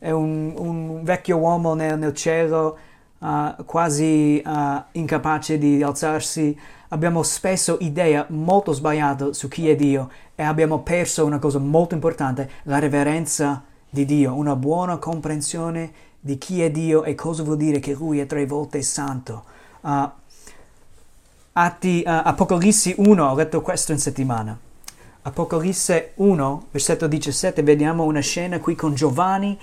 è 0.00 0.10
un, 0.10 0.52
un 0.56 1.04
vecchio 1.04 1.36
uomo 1.36 1.74
nel, 1.74 1.96
nel 1.96 2.12
cielo 2.12 2.76
uh, 3.18 3.64
quasi 3.64 4.42
uh, 4.44 4.82
incapace 4.90 5.58
di 5.58 5.80
alzarsi. 5.80 6.58
Abbiamo 6.88 7.22
spesso 7.22 7.76
idea 7.78 8.26
molto 8.30 8.72
sbagliata 8.72 9.32
su 9.32 9.46
chi 9.46 9.68
è 9.68 9.76
Dio 9.76 10.10
e 10.34 10.42
abbiamo 10.42 10.80
perso 10.80 11.24
una 11.24 11.38
cosa 11.38 11.60
molto 11.60 11.94
importante, 11.94 12.50
la 12.64 12.80
reverenza 12.80 13.62
di 13.88 14.04
Dio, 14.04 14.34
una 14.34 14.56
buona 14.56 14.96
comprensione 14.96 15.92
di 16.18 16.36
chi 16.36 16.62
è 16.62 16.70
Dio 16.72 17.04
e 17.04 17.14
cosa 17.14 17.44
vuol 17.44 17.58
dire 17.58 17.78
che 17.78 17.92
Lui 17.92 18.18
è 18.18 18.26
tre 18.26 18.44
volte 18.44 18.82
santo. 18.82 19.44
Uh, 19.82 20.10
Atti, 21.54 22.02
Apocalisse 22.06 22.94
1, 22.96 23.30
ho 23.30 23.34
letto 23.34 23.60
questo 23.60 23.92
in 23.92 23.98
settimana. 23.98 24.58
Apocalisse 25.20 26.12
1, 26.14 26.66
versetto 26.70 27.06
17, 27.06 27.62
vediamo 27.62 28.04
una 28.04 28.20
scena 28.20 28.58
qui 28.58 28.74
con 28.74 28.94
Giovanni 28.94 29.58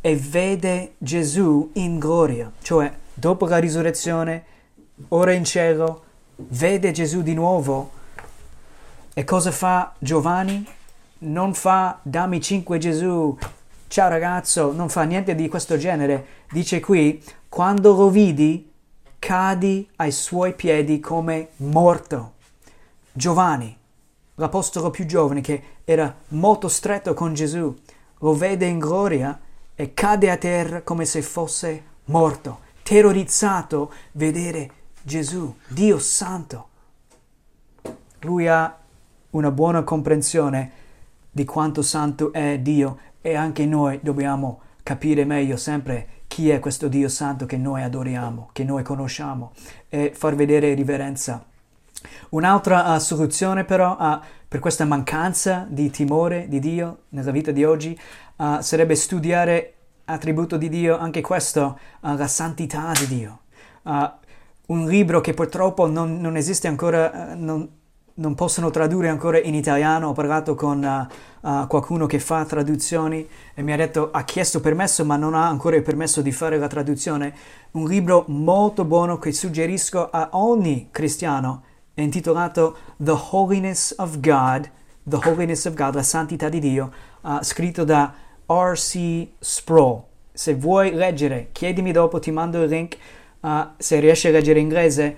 e 0.00 0.16
vede 0.16 0.94
Gesù 0.98 1.70
in 1.74 2.00
gloria, 2.00 2.50
cioè 2.62 2.92
dopo 3.14 3.46
la 3.46 3.58
risurrezione, 3.58 4.44
ora 5.10 5.30
in 5.30 5.44
cielo, 5.44 6.02
vede 6.34 6.90
Gesù 6.90 7.22
di 7.22 7.34
nuovo. 7.34 7.90
E 9.14 9.22
cosa 9.22 9.52
fa 9.52 9.94
Giovanni? 10.00 10.66
Non 11.18 11.54
fa 11.54 12.00
dammi 12.02 12.40
cinque 12.40 12.78
Gesù, 12.78 13.38
ciao 13.86 14.08
ragazzo, 14.08 14.72
non 14.72 14.88
fa 14.88 15.04
niente 15.04 15.36
di 15.36 15.48
questo 15.48 15.78
genere. 15.78 16.26
Dice 16.50 16.80
qui, 16.80 17.22
quando 17.48 17.94
lo 17.94 18.10
vidi, 18.10 18.72
cadi 19.24 19.88
ai 19.96 20.12
suoi 20.12 20.52
piedi 20.52 21.00
come 21.00 21.52
morto. 21.56 22.32
Giovanni, 23.10 23.74
l'apostolo 24.34 24.90
più 24.90 25.06
giovane 25.06 25.40
che 25.40 25.62
era 25.82 26.14
molto 26.28 26.68
stretto 26.68 27.14
con 27.14 27.32
Gesù, 27.32 27.74
lo 28.18 28.34
vede 28.34 28.66
in 28.66 28.78
gloria 28.78 29.40
e 29.74 29.94
cade 29.94 30.30
a 30.30 30.36
terra 30.36 30.82
come 30.82 31.06
se 31.06 31.22
fosse 31.22 31.84
morto, 32.06 32.58
terrorizzato 32.82 33.94
vedere 34.12 34.70
Gesù, 35.00 35.56
Dio 35.68 35.98
Santo. 35.98 36.68
Lui 38.20 38.46
ha 38.46 38.78
una 39.30 39.50
buona 39.50 39.84
comprensione 39.84 40.70
di 41.30 41.46
quanto 41.46 41.80
santo 41.80 42.30
è 42.30 42.58
Dio 42.58 42.98
e 43.22 43.34
anche 43.36 43.64
noi 43.64 44.00
dobbiamo 44.02 44.60
capire 44.82 45.24
meglio 45.24 45.56
sempre 45.56 46.08
chi 46.26 46.50
è 46.50 46.58
questo 46.60 46.88
Dio 46.88 47.08
Santo 47.08 47.46
che 47.46 47.56
noi 47.56 47.82
adoriamo, 47.82 48.50
che 48.52 48.64
noi 48.64 48.82
conosciamo 48.82 49.52
e 49.88 50.12
far 50.14 50.34
vedere 50.34 50.74
riverenza 50.74 51.44
Un'altra 52.30 52.94
uh, 52.94 52.98
soluzione 52.98 53.64
però 53.64 53.96
uh, 53.98 54.20
per 54.46 54.60
questa 54.60 54.84
mancanza 54.84 55.66
di 55.68 55.90
timore 55.90 56.46
di 56.48 56.58
Dio 56.58 57.04
nella 57.10 57.30
vita 57.30 57.50
di 57.50 57.64
oggi 57.64 57.98
uh, 58.36 58.60
sarebbe 58.60 58.94
studiare 58.94 59.74
attributo 60.06 60.56
di 60.56 60.68
Dio, 60.68 60.98
anche 60.98 61.22
questo, 61.22 61.78
la 62.00 62.26
santità 62.26 62.92
di 62.92 63.06
Dio. 63.06 63.38
un 64.66 64.86
libro 64.86 65.22
che 65.22 65.32
purtroppo 65.32 65.88
non, 65.88 66.20
non 66.20 66.36
esiste 66.36 66.68
ancora, 66.68 67.34
non, 67.34 67.66
non, 68.14 68.34
possono 68.34 68.70
tradurre 68.70 69.08
ancora 69.08 69.38
in 69.40 69.54
italiano. 69.54 70.08
Ho 70.08 70.12
parlato 70.12 70.54
con 70.54 71.08
qualcuno 71.40 72.06
che 72.06 72.18
fa 72.18 72.44
traduzioni 72.44 73.28
e 73.52 73.62
mi 73.62 73.72
ha 73.72 73.76
detto 73.76 74.10
ha 74.10 74.24
chiesto 74.24 74.60
permesso 74.60 75.04
ma 75.04 75.16
non 75.16 75.34
ha 75.34 75.46
ancora 75.46 75.76
il 75.76 75.82
permesso 75.82 76.22
di 76.22 76.32
fare 76.32 76.58
la 76.58 76.68
traduzione. 76.68 77.34
Un 77.72 77.86
libro 77.86 78.24
molto 78.28 78.84
buono 78.84 79.18
che 79.18 79.32
suggerisco 79.32 80.10
a 80.10 80.30
ogni 80.32 80.88
cristiano 80.90 81.62
è 81.94 82.00
intitolato 82.00 82.76
The 82.96 83.16
Holiness 83.30 83.94
of 83.98 84.18
God, 84.18 84.68
The 85.04 85.18
Holiness 85.22 85.64
of 85.66 85.74
God, 85.74 85.94
la 85.94 86.02
santità 86.02 86.48
di 86.48 86.58
Dio, 86.58 86.92
uh, 87.20 87.40
scritto 87.40 87.84
da 87.84 88.12
R.C. 88.46 89.28
Sproul. 89.38 90.02
Se 90.32 90.56
vuoi 90.56 90.92
leggere, 90.92 91.50
chiedimi 91.52 91.92
dopo, 91.92 92.18
ti 92.18 92.32
mando 92.32 92.62
il 92.62 92.68
link. 92.68 92.96
Uh, 93.40 93.68
se 93.76 94.00
riesci 94.00 94.26
a 94.26 94.32
leggere 94.32 94.58
inglese, 94.58 95.16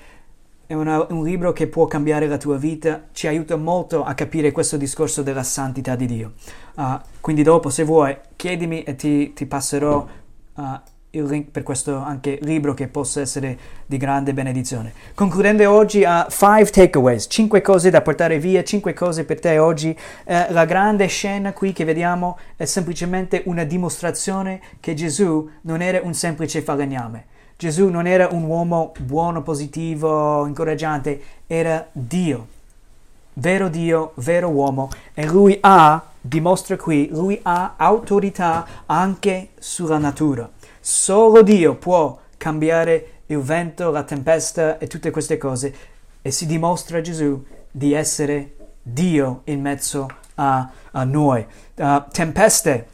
è 0.66 0.74
una, 0.74 1.06
un 1.10 1.22
libro 1.22 1.52
che 1.52 1.68
può 1.68 1.86
cambiare 1.86 2.26
la 2.26 2.38
tua 2.38 2.56
vita, 2.56 3.04
ci 3.12 3.28
aiuta 3.28 3.56
molto 3.56 4.02
a 4.02 4.14
capire 4.14 4.50
questo 4.50 4.76
discorso 4.76 5.22
della 5.22 5.44
santità 5.44 5.94
di 5.94 6.06
Dio. 6.06 6.32
Uh, 6.74 6.98
quindi 7.20 7.42
dopo, 7.42 7.70
se 7.70 7.84
vuoi, 7.84 8.16
chiedimi 8.34 8.82
e 8.82 8.96
ti, 8.96 9.32
ti 9.32 9.46
passerò 9.46 10.06
uh, 10.54 10.62
il 11.10 11.24
link 11.24 11.50
per 11.50 11.62
questo 11.62 11.96
anche 11.96 12.38
libro 12.42 12.74
che 12.74 12.88
possa 12.88 13.20
essere 13.20 13.56
di 13.86 13.96
grande 13.96 14.34
benedizione. 14.34 14.92
Concludendo 15.14 15.70
oggi 15.70 16.04
a 16.04 16.26
uh, 16.26 16.30
five 16.30 16.68
takeaways, 16.68 17.26
cinque 17.30 17.62
cose 17.62 17.90
da 17.90 18.02
portare 18.02 18.40
via, 18.40 18.64
cinque 18.64 18.92
cose 18.92 19.24
per 19.24 19.38
te 19.38 19.58
oggi. 19.58 19.96
Eh, 20.24 20.50
la 20.50 20.64
grande 20.64 21.06
scena 21.06 21.52
qui 21.52 21.72
che 21.72 21.84
vediamo 21.84 22.38
è 22.56 22.64
semplicemente 22.64 23.42
una 23.46 23.62
dimostrazione 23.62 24.60
che 24.80 24.94
Gesù 24.94 25.48
non 25.62 25.80
era 25.80 26.00
un 26.02 26.12
semplice 26.12 26.60
falegname. 26.60 27.34
Gesù 27.58 27.88
non 27.88 28.06
era 28.06 28.28
un 28.32 28.42
uomo 28.42 28.92
buono, 29.00 29.42
positivo, 29.42 30.44
incoraggiante, 30.44 31.22
era 31.46 31.88
Dio, 31.90 32.48
vero 33.32 33.70
Dio, 33.70 34.12
vero 34.16 34.50
uomo 34.50 34.90
e 35.14 35.24
lui 35.24 35.56
ha, 35.62 36.04
dimostra 36.20 36.76
qui, 36.76 37.08
lui 37.10 37.40
ha 37.42 37.72
autorità 37.78 38.66
anche 38.84 39.48
sulla 39.58 39.96
natura. 39.96 40.46
Solo 40.80 41.40
Dio 41.40 41.76
può 41.76 42.18
cambiare 42.36 43.22
il 43.26 43.38
vento, 43.38 43.90
la 43.90 44.02
tempesta 44.02 44.76
e 44.76 44.86
tutte 44.86 45.10
queste 45.10 45.38
cose 45.38 45.74
e 46.20 46.30
si 46.30 46.44
dimostra 46.44 47.00
Gesù 47.00 47.42
di 47.70 47.94
essere 47.94 48.54
Dio 48.82 49.40
in 49.44 49.62
mezzo 49.62 50.06
a, 50.34 50.70
a 50.90 51.04
noi. 51.04 51.46
Uh, 51.76 52.04
tempeste, 52.12 52.86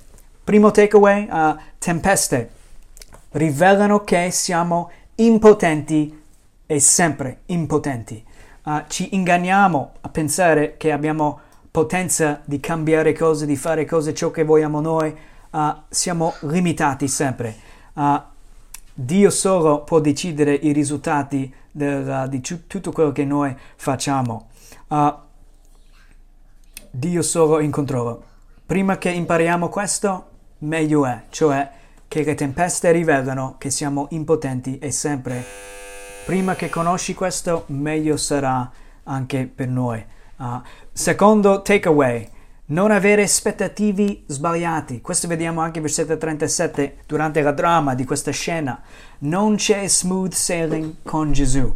primo 0.44 0.70
takeaway, 0.70 1.28
uh, 1.28 1.56
tempeste 1.78 2.60
rivelano 3.32 4.00
che 4.00 4.30
siamo 4.30 4.90
impotenti 5.16 6.20
e 6.66 6.80
sempre 6.80 7.40
impotenti. 7.46 8.24
Uh, 8.64 8.84
ci 8.86 9.14
inganniamo 9.14 9.92
a 10.00 10.08
pensare 10.08 10.76
che 10.76 10.92
abbiamo 10.92 11.40
potenza 11.70 12.40
di 12.44 12.60
cambiare 12.60 13.12
cose, 13.12 13.46
di 13.46 13.56
fare 13.56 13.84
cose 13.84 14.14
ciò 14.14 14.30
che 14.30 14.44
vogliamo 14.44 14.80
noi, 14.80 15.14
uh, 15.50 15.74
siamo 15.88 16.34
limitati 16.40 17.08
sempre. 17.08 17.54
Uh, 17.94 18.20
Dio 18.94 19.30
solo 19.30 19.82
può 19.82 20.00
decidere 20.00 20.52
i 20.54 20.72
risultati 20.72 21.52
del, 21.70 22.26
di 22.28 22.40
tutto 22.40 22.92
quello 22.92 23.10
che 23.12 23.24
noi 23.24 23.54
facciamo. 23.76 24.48
Dio 26.90 27.22
solo 27.22 27.60
in 27.60 27.70
controllo. 27.70 28.22
Prima 28.66 28.98
che 28.98 29.08
impariamo 29.08 29.70
questo, 29.70 30.26
meglio 30.58 31.06
è, 31.06 31.22
cioè 31.30 31.70
che 32.12 32.24
le 32.24 32.34
tempeste 32.34 32.92
rivelano 32.92 33.54
che 33.56 33.70
siamo 33.70 34.08
impotenti 34.10 34.78
e 34.78 34.90
sempre, 34.90 35.42
prima 36.26 36.54
che 36.54 36.68
conosci 36.68 37.14
questo, 37.14 37.64
meglio 37.68 38.18
sarà 38.18 38.70
anche 39.04 39.46
per 39.46 39.68
noi. 39.68 40.04
Uh, 40.36 40.60
secondo 40.92 41.62
takeaway, 41.62 42.28
non 42.66 42.90
avere 42.90 43.22
aspettativi 43.22 44.24
sbagliati. 44.26 45.00
Questo 45.00 45.26
vediamo 45.26 45.62
anche 45.62 45.80
versetto 45.80 46.18
37 46.18 46.98
durante 47.06 47.40
la 47.40 47.52
dramma 47.52 47.94
di 47.94 48.04
questa 48.04 48.30
scena. 48.30 48.78
Non 49.20 49.56
c'è 49.56 49.88
smooth 49.88 50.34
sailing 50.34 50.96
con 51.04 51.32
Gesù. 51.32 51.74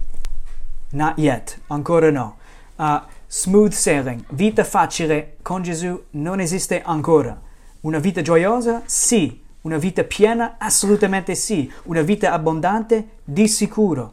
Not 0.91 1.17
yet, 1.17 1.61
ancora 1.69 2.11
no. 2.11 2.37
Uh, 2.77 3.01
smooth 3.27 3.73
sailing, 3.73 4.23
vita 4.33 4.65
facile 4.65 5.39
con 5.41 5.63
Gesù 5.63 5.99
non 6.11 6.41
esiste 6.41 6.83
ancora. 6.83 7.41
Una 7.81 7.99
vita 7.99 8.21
gioiosa? 8.21 8.83
Sì. 8.85 9.45
Una 9.67 9.79
vita 9.79 10.05
piena? 10.05 10.55
Assolutamente 10.59 11.35
sì. 11.35 11.69
Una 11.87 12.03
vita 12.03 12.31
abbondante? 12.31 13.09
Di 13.25 13.49
sicuro. 13.49 14.13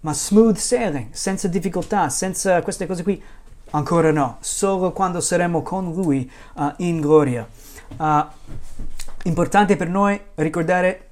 Ma 0.00 0.14
smooth 0.14 0.54
sailing, 0.54 1.08
senza 1.10 1.48
difficoltà, 1.48 2.08
senza 2.08 2.62
queste 2.62 2.86
cose 2.86 3.02
qui? 3.02 3.20
Ancora 3.70 4.12
no. 4.12 4.36
Solo 4.38 4.92
quando 4.92 5.20
saremo 5.20 5.62
con 5.62 5.92
Lui 5.92 6.30
uh, 6.54 6.72
in 6.76 7.00
gloria. 7.00 7.48
Uh, 7.96 8.24
importante 9.24 9.74
per 9.74 9.88
noi 9.88 10.20
ricordare 10.36 11.08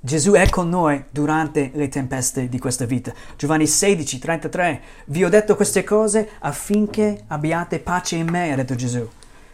Gesù 0.00 0.32
è 0.32 0.48
con 0.48 0.70
noi 0.70 1.04
durante 1.10 1.70
le 1.74 1.88
tempeste 1.88 2.48
di 2.48 2.58
questa 2.58 2.86
vita. 2.86 3.12
Giovanni 3.36 3.66
16, 3.66 4.18
33. 4.18 4.80
Vi 5.04 5.22
ho 5.22 5.28
detto 5.28 5.54
queste 5.54 5.84
cose 5.84 6.30
affinché 6.38 7.24
abbiate 7.26 7.78
pace 7.78 8.16
in 8.16 8.30
me, 8.30 8.52
ha 8.54 8.56
detto 8.56 8.74
Gesù. 8.74 9.06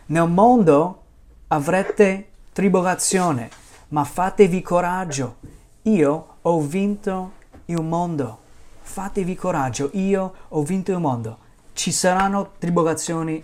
Nel 0.07 0.29
mondo 0.29 1.03
avrete 1.49 2.29
tribolazione, 2.59 3.51
ma 3.91 4.03
fatevi 4.03 4.63
coraggio. 4.63 5.37
Io 5.83 6.39
ho 6.43 6.61
vinto 6.61 7.35
il 7.67 7.81
mondo. 7.85 8.39
Fatevi 8.81 9.37
coraggio, 9.37 9.91
io 9.93 10.35
ho 10.49 10.63
vinto 10.65 10.91
il 10.91 10.99
mondo. 10.99 11.39
Ci 11.73 11.93
saranno 11.93 12.55
tribolazioni 12.59 13.41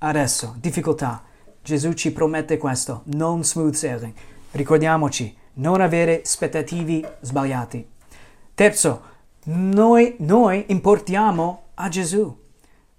adesso, 0.00 0.54
difficoltà. 0.58 1.22
Gesù 1.62 1.94
ci 1.94 2.12
promette 2.12 2.58
questo, 2.58 3.04
non 3.04 3.42
smooth 3.42 3.72
sailing. 3.72 4.12
Ricordiamoci, 4.50 5.34
non 5.54 5.80
avere 5.80 6.20
aspettativi 6.20 7.02
sbagliati. 7.20 7.88
Terzo, 8.52 9.00
noi, 9.44 10.16
noi 10.18 10.66
importiamo 10.68 11.68
a 11.72 11.88
Gesù. 11.88 12.38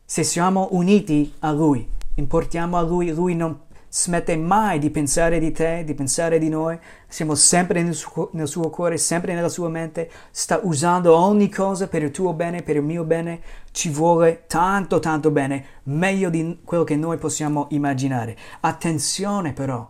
Se 0.04 0.24
siamo 0.24 0.70
uniti 0.72 1.32
a 1.42 1.52
Lui, 1.52 1.88
importiamo 2.16 2.76
a 2.76 2.82
Lui, 2.82 3.12
Lui 3.12 3.36
non 3.36 3.68
smette 3.90 4.38
mai 4.38 4.78
di 4.78 4.92
pensare 4.92 5.40
di 5.40 5.52
te, 5.52 5.84
di 5.84 5.94
pensare 5.96 6.38
di 6.38 6.48
noi, 6.48 6.78
siamo 7.08 7.34
sempre 7.36 7.82
nel 7.82 7.96
suo, 7.96 8.30
nel 8.34 8.48
suo, 8.48 8.70
cuore, 8.70 8.98
sempre 8.98 9.34
nella 9.34 9.50
sua 9.50 9.68
mente, 9.68 10.10
sta 10.32 10.60
usando 10.64 11.16
ogni 11.16 11.50
cosa 11.50 11.88
per 11.88 12.04
il 12.04 12.12
tuo 12.12 12.34
bene, 12.34 12.62
per 12.62 12.76
il 12.76 12.84
mio 12.84 13.04
bene, 13.04 13.42
ci 13.72 13.90
vuole 13.90 14.44
tanto 14.48 15.00
tanto 15.00 15.32
bene, 15.32 15.66
meglio 15.84 16.30
di 16.30 16.60
quello 16.64 16.84
che 16.84 16.96
noi 16.96 17.18
possiamo 17.18 17.68
immaginare. 17.72 18.38
Attenzione 18.60 19.54
però, 19.54 19.90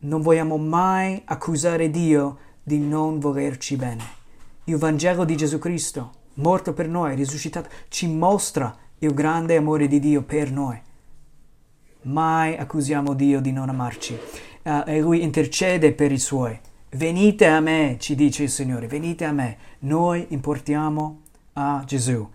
non 0.00 0.20
vogliamo 0.20 0.56
mai 0.56 1.22
accusare 1.24 1.90
Dio 1.90 2.38
di 2.62 2.78
non 2.78 3.20
volerci 3.20 3.76
bene. 3.76 4.20
Il 4.64 4.76
Vangelo 4.76 5.24
di 5.24 5.36
Gesù 5.36 5.58
Cristo, 5.58 6.10
morto 6.34 6.72
per 6.72 6.88
noi, 6.88 7.14
risuscitato, 7.14 7.68
ci 7.88 8.08
mostra 8.08 8.76
il 8.98 9.14
grande 9.14 9.56
amore 9.56 9.86
di 9.86 10.00
Dio 10.00 10.22
per 10.22 10.50
noi. 10.50 10.80
Mai 12.02 12.56
accusiamo 12.56 13.14
Dio 13.14 13.40
di 13.40 13.52
non 13.52 13.68
amarci. 13.68 14.18
Uh, 14.62 14.82
e 14.86 15.00
Lui 15.00 15.22
intercede 15.22 15.92
per 15.92 16.12
i 16.12 16.18
Suoi. 16.18 16.58
Venite 16.90 17.46
a 17.46 17.60
me, 17.60 17.96
ci 17.98 18.14
dice 18.14 18.44
il 18.44 18.50
Signore, 18.50 18.86
venite 18.86 19.24
a 19.24 19.32
me. 19.32 19.56
Noi 19.80 20.26
importiamo 20.28 21.20
a 21.54 21.82
Gesù. 21.86 22.28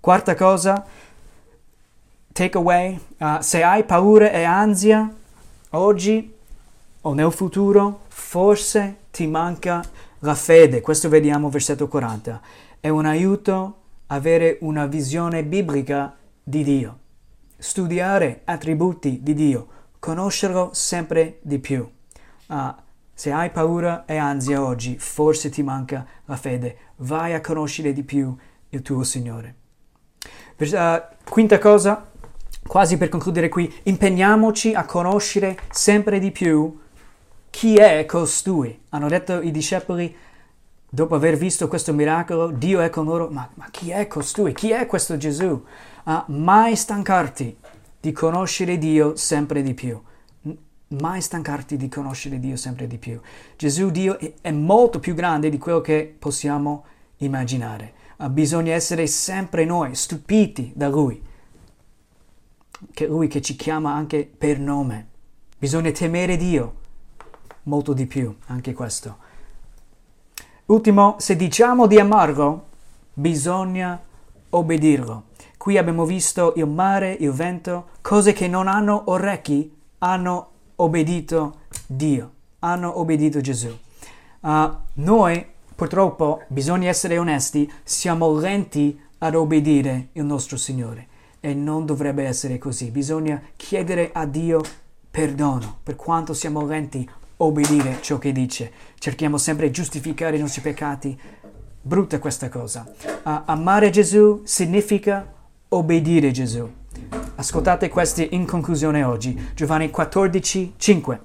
Quarta 0.00 0.34
cosa, 0.34 0.84
take 2.32 2.56
away. 2.56 2.98
Uh, 3.18 3.40
se 3.40 3.62
hai 3.62 3.84
paura 3.84 4.30
e 4.30 4.44
ansia, 4.44 5.12
oggi 5.70 6.34
o 7.00 7.14
nel 7.14 7.32
futuro, 7.32 8.00
forse 8.08 8.96
ti 9.10 9.26
manca 9.26 9.82
la 10.20 10.34
fede. 10.34 10.80
Questo 10.80 11.08
vediamo 11.08 11.48
versetto 11.48 11.88
40. 11.88 12.40
È 12.80 12.88
un 12.88 13.06
aiuto 13.06 13.78
avere 14.08 14.58
una 14.60 14.86
visione 14.86 15.42
biblica 15.42 16.14
di 16.42 16.62
Dio, 16.62 16.98
studiare 17.56 18.42
attributi 18.44 19.20
di 19.22 19.34
Dio, 19.34 19.68
conoscerlo 19.98 20.70
sempre 20.72 21.38
di 21.42 21.58
più. 21.58 21.88
Uh, 22.46 22.74
se 23.12 23.32
hai 23.32 23.50
paura 23.50 24.04
e 24.04 24.16
ansia 24.16 24.62
oggi, 24.62 24.98
forse 24.98 25.48
ti 25.48 25.62
manca 25.62 26.06
la 26.26 26.36
fede. 26.36 26.76
Vai 26.96 27.34
a 27.34 27.40
conoscere 27.40 27.92
di 27.92 28.02
più 28.02 28.36
il 28.68 28.82
tuo 28.82 29.02
Signore. 29.04 29.54
Uh, 30.58 31.02
quinta 31.28 31.58
cosa, 31.58 32.10
quasi 32.66 32.96
per 32.96 33.08
concludere 33.08 33.48
qui, 33.48 33.72
impegniamoci 33.84 34.74
a 34.74 34.84
conoscere 34.84 35.58
sempre 35.70 36.18
di 36.18 36.30
più 36.30 36.84
chi 37.56 37.76
è 37.76 38.04
costui? 38.04 38.82
Hanno 38.90 39.08
detto 39.08 39.40
i 39.40 39.50
discepoli, 39.50 40.14
dopo 40.86 41.14
aver 41.14 41.38
visto 41.38 41.68
questo 41.68 41.94
miracolo, 41.94 42.48
Dio 42.48 42.80
è 42.80 42.90
con 42.90 43.06
loro, 43.06 43.28
ma, 43.30 43.48
ma 43.54 43.68
chi 43.70 43.90
è 43.90 44.06
costui? 44.06 44.52
Chi 44.52 44.72
è 44.72 44.84
questo 44.84 45.16
Gesù? 45.16 45.64
Uh, 46.06 46.22
mai 46.26 46.76
stancarti 46.76 47.56
di 47.98 48.12
conoscere 48.12 48.78
Dio 48.78 49.16
sempre 49.16 49.60
di 49.60 49.74
più. 49.74 50.00
Mai 50.88 51.20
stancarti 51.20 51.76
di 51.76 51.88
conoscere 51.88 52.38
Dio 52.38 52.56
sempre 52.56 52.86
di 52.86 52.96
più. 52.96 53.20
Gesù, 53.56 53.90
Dio, 53.90 54.16
è 54.40 54.52
molto 54.52 55.00
più 55.00 55.14
grande 55.14 55.50
di 55.50 55.58
quello 55.58 55.80
che 55.80 56.14
possiamo 56.16 56.84
immaginare. 57.16 57.92
Bisogna 58.30 58.72
essere 58.72 59.08
sempre 59.08 59.64
noi 59.64 59.96
stupiti 59.96 60.70
da 60.76 60.88
Lui. 60.88 61.20
Che 62.92 63.06
Lui 63.08 63.26
che 63.26 63.42
ci 63.42 63.56
chiama 63.56 63.92
anche 63.92 64.24
per 64.26 64.60
nome. 64.60 65.08
Bisogna 65.58 65.90
temere 65.90 66.36
Dio 66.36 66.74
molto 67.64 67.92
di 67.92 68.06
più, 68.06 68.32
anche 68.46 68.72
questo. 68.74 69.16
Ultimo, 70.66 71.16
se 71.18 71.34
diciamo 71.34 71.88
di 71.88 71.98
amarlo, 71.98 72.66
bisogna 73.12 74.00
obbedirlo. 74.50 75.24
Qui 75.66 75.78
abbiamo 75.78 76.04
visto 76.04 76.52
il 76.54 76.68
mare, 76.68 77.16
il 77.18 77.32
vento, 77.32 77.88
cose 78.00 78.32
che 78.32 78.46
non 78.46 78.68
hanno 78.68 79.02
orecchi, 79.06 79.76
hanno 79.98 80.50
obbedito 80.76 81.62
Dio, 81.88 82.30
hanno 82.60 83.00
obbedito 83.00 83.40
Gesù. 83.40 83.76
Uh, 84.42 84.76
noi, 84.92 85.44
purtroppo, 85.74 86.44
bisogna 86.46 86.88
essere 86.88 87.18
onesti, 87.18 87.68
siamo 87.82 88.38
lenti 88.38 88.96
ad 89.18 89.34
obbedire 89.34 90.10
il 90.12 90.24
nostro 90.24 90.56
Signore 90.56 91.08
e 91.40 91.52
non 91.52 91.84
dovrebbe 91.84 92.22
essere 92.22 92.58
così. 92.58 92.92
Bisogna 92.92 93.42
chiedere 93.56 94.10
a 94.12 94.24
Dio 94.24 94.60
perdono 95.10 95.78
per 95.82 95.96
quanto 95.96 96.32
siamo 96.32 96.64
lenti 96.64 97.10
obbedire 97.38 97.98
ciò 98.02 98.18
che 98.18 98.30
dice. 98.30 98.70
Cerchiamo 99.00 99.36
sempre 99.36 99.66
di 99.66 99.72
giustificare 99.72 100.36
i 100.36 100.40
nostri 100.40 100.60
peccati. 100.60 101.18
Brutta 101.82 102.20
questa 102.20 102.48
cosa. 102.48 102.86
Uh, 103.24 103.40
amare 103.46 103.90
Gesù 103.90 104.42
significa 104.44 105.34
obbedire 105.68 106.30
Gesù. 106.30 106.68
Ascoltate 107.36 107.88
questi 107.88 108.28
in 108.34 108.46
conclusione 108.46 109.02
oggi. 109.04 109.50
Giovanni 109.54 109.90
14, 109.90 110.74
5. 110.76 111.20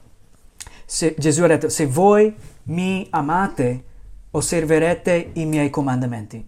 Se, 0.85 1.15
Gesù 1.17 1.43
ha 1.43 1.47
detto, 1.47 1.69
se 1.69 1.85
voi 1.85 2.35
mi 2.63 3.07
amate, 3.09 3.83
osserverete 4.31 5.31
i 5.33 5.45
miei 5.45 5.69
comandamenti. 5.69 6.45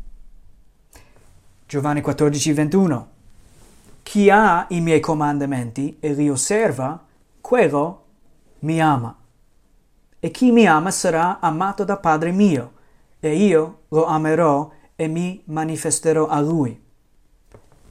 Giovanni 1.66 2.02
14, 2.02 2.54
21. 2.54 3.08
Chi 4.04 4.30
ha 4.30 4.66
i 4.70 4.82
miei 4.82 5.00
comandamenti 5.00 5.98
e 6.00 6.14
li 6.14 6.30
osserva, 6.30 7.02
quello 7.40 8.06
mi 8.60 8.82
ama 8.82 9.18
e 10.24 10.32
chi 10.32 10.52
mi 10.52 10.66
ama 10.66 10.90
sarà 10.90 11.42
amato 11.42 11.84
da 11.84 11.98
Padre 11.98 12.32
mio, 12.32 12.72
e 13.20 13.36
io 13.36 13.80
lo 13.90 14.06
amerò 14.06 14.72
e 14.96 15.10
mi 15.10 15.44
manifesterò 15.48 16.28
a 16.28 16.40
lui. 16.40 16.82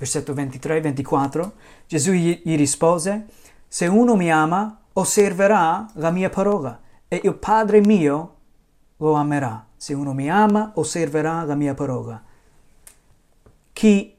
Versetto 0.03 0.35
23-24, 0.35 1.51
Gesù 1.87 2.11
gli, 2.11 2.43
rispose, 2.57 3.27
se 3.69 3.87
uno 3.87 4.17
mi 4.17 4.33
ama, 4.33 4.81
osserverà 4.95 5.89
la 5.93 6.11
mia 6.11 6.29
parola, 6.29 6.81
e 7.07 7.21
il 7.23 7.35
Padre 7.37 7.79
mio 7.79 8.35
lo 8.97 9.13
amerà. 9.13 9.65
Se 9.77 9.95
uno 9.95 10.13
mi 10.13 10.29
ama, 10.29 10.73
osserverà 10.75 11.45
la 11.45 11.55
mia 11.55 11.75
parola. 11.75 12.21
Chi 13.73 14.17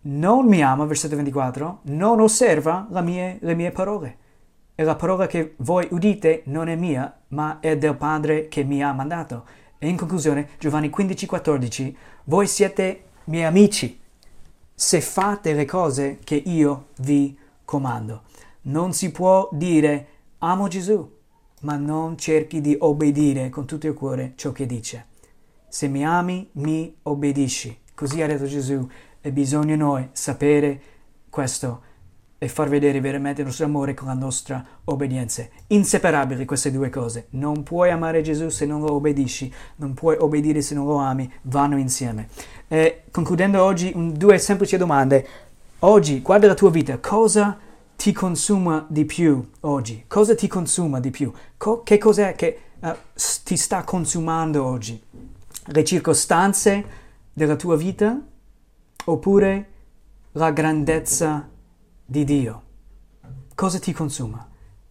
non 0.00 0.46
mi 0.46 0.62
ama, 0.62 0.86
versetto 0.86 1.14
24, 1.14 1.80
non 1.82 2.18
osserva 2.18 2.86
mie, 3.02 3.36
le 3.38 3.54
mie 3.54 3.72
parole 3.72 4.16
e 4.74 4.82
la 4.82 4.96
parola 4.96 5.26
che 5.26 5.56
voi 5.58 5.88
udite 5.90 6.40
non 6.46 6.70
è 6.70 6.74
mia, 6.74 7.20
ma 7.28 7.58
è 7.60 7.76
del 7.76 7.96
Padre 7.96 8.48
che 8.48 8.64
mi 8.64 8.82
ha 8.82 8.94
mandato. 8.94 9.44
E 9.76 9.86
in 9.86 9.98
conclusione, 9.98 10.48
Giovanni 10.58 10.88
15,14, 10.88 11.94
voi 12.24 12.46
siete 12.46 13.04
miei 13.24 13.44
amici 13.44 13.99
se 14.82 15.02
fate 15.02 15.52
le 15.52 15.66
cose 15.66 16.20
che 16.24 16.34
io 16.34 16.86
vi 17.00 17.38
comando. 17.66 18.22
Non 18.62 18.94
si 18.94 19.10
può 19.10 19.46
dire 19.52 20.06
amo 20.38 20.68
Gesù, 20.68 21.18
ma 21.60 21.76
non 21.76 22.16
cerchi 22.16 22.62
di 22.62 22.74
obbedire 22.80 23.50
con 23.50 23.66
tutto 23.66 23.88
il 23.88 23.92
cuore 23.92 24.32
ciò 24.36 24.52
che 24.52 24.64
dice. 24.64 25.08
Se 25.68 25.86
mi 25.86 26.02
ami, 26.02 26.48
mi 26.52 26.96
obbedisci. 27.02 27.78
Così 27.94 28.22
ha 28.22 28.26
detto 28.26 28.46
Gesù 28.46 28.88
e 29.20 29.30
bisogna 29.32 29.76
noi 29.76 30.08
sapere 30.12 30.80
questo 31.28 31.82
e 32.42 32.48
far 32.48 32.70
vedere 32.70 33.02
veramente 33.02 33.42
il 33.42 33.46
nostro 33.48 33.66
amore 33.66 33.92
con 33.92 34.08
la 34.08 34.14
nostra 34.14 34.64
obbedienza. 34.84 35.46
Inseparabili 35.66 36.46
queste 36.46 36.72
due 36.72 36.88
cose. 36.88 37.26
Non 37.32 37.62
puoi 37.62 37.90
amare 37.90 38.22
Gesù 38.22 38.48
se 38.48 38.64
non 38.64 38.80
lo 38.80 38.94
obbedisci, 38.94 39.52
non 39.76 39.92
puoi 39.92 40.16
obbedire 40.18 40.62
se 40.62 40.74
non 40.74 40.86
lo 40.86 40.96
ami, 40.96 41.30
vanno 41.42 41.76
insieme. 41.76 42.28
E 42.66 43.02
concludendo 43.10 43.62
oggi, 43.62 43.92
un, 43.94 44.14
due 44.14 44.38
semplici 44.38 44.78
domande. 44.78 45.26
Oggi, 45.80 46.22
guarda 46.22 46.46
la 46.46 46.54
tua 46.54 46.70
vita, 46.70 46.98
cosa 46.98 47.58
ti 47.94 48.10
consuma 48.12 48.86
di 48.88 49.04
più 49.04 49.46
oggi? 49.60 50.04
Cosa 50.06 50.34
ti 50.34 50.48
consuma 50.48 50.98
di 50.98 51.10
più? 51.10 51.30
Co- 51.58 51.82
che 51.82 51.98
cos'è 51.98 52.34
che 52.36 52.58
uh, 52.80 52.96
ti 53.44 53.58
sta 53.58 53.84
consumando 53.84 54.64
oggi? 54.64 54.98
Le 55.62 55.84
circostanze 55.84 56.84
della 57.34 57.56
tua 57.56 57.76
vita 57.76 58.18
oppure 59.04 59.68
la 60.32 60.50
grandezza 60.52 61.46
di 62.10 62.24
Dio. 62.24 62.62
Cosa 63.54 63.78
ti 63.78 63.92
consuma? 63.92 64.44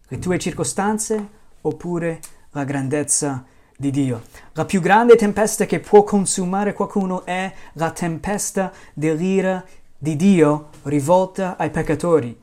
Le 0.08 0.18
tue 0.18 0.38
circostanze 0.38 1.28
oppure 1.60 2.18
la 2.52 2.64
grandezza 2.64 3.44
di 3.76 3.90
Dio? 3.90 4.22
La 4.54 4.64
più 4.64 4.80
grande 4.80 5.16
tempesta 5.16 5.66
che 5.66 5.80
può 5.80 6.02
consumare 6.02 6.72
qualcuno 6.72 7.26
è 7.26 7.52
la 7.74 7.90
tempesta 7.90 8.72
dell'ira 8.94 9.62
di 9.98 10.16
Dio 10.16 10.70
rivolta 10.84 11.58
ai 11.58 11.68
peccatori. 11.68 12.40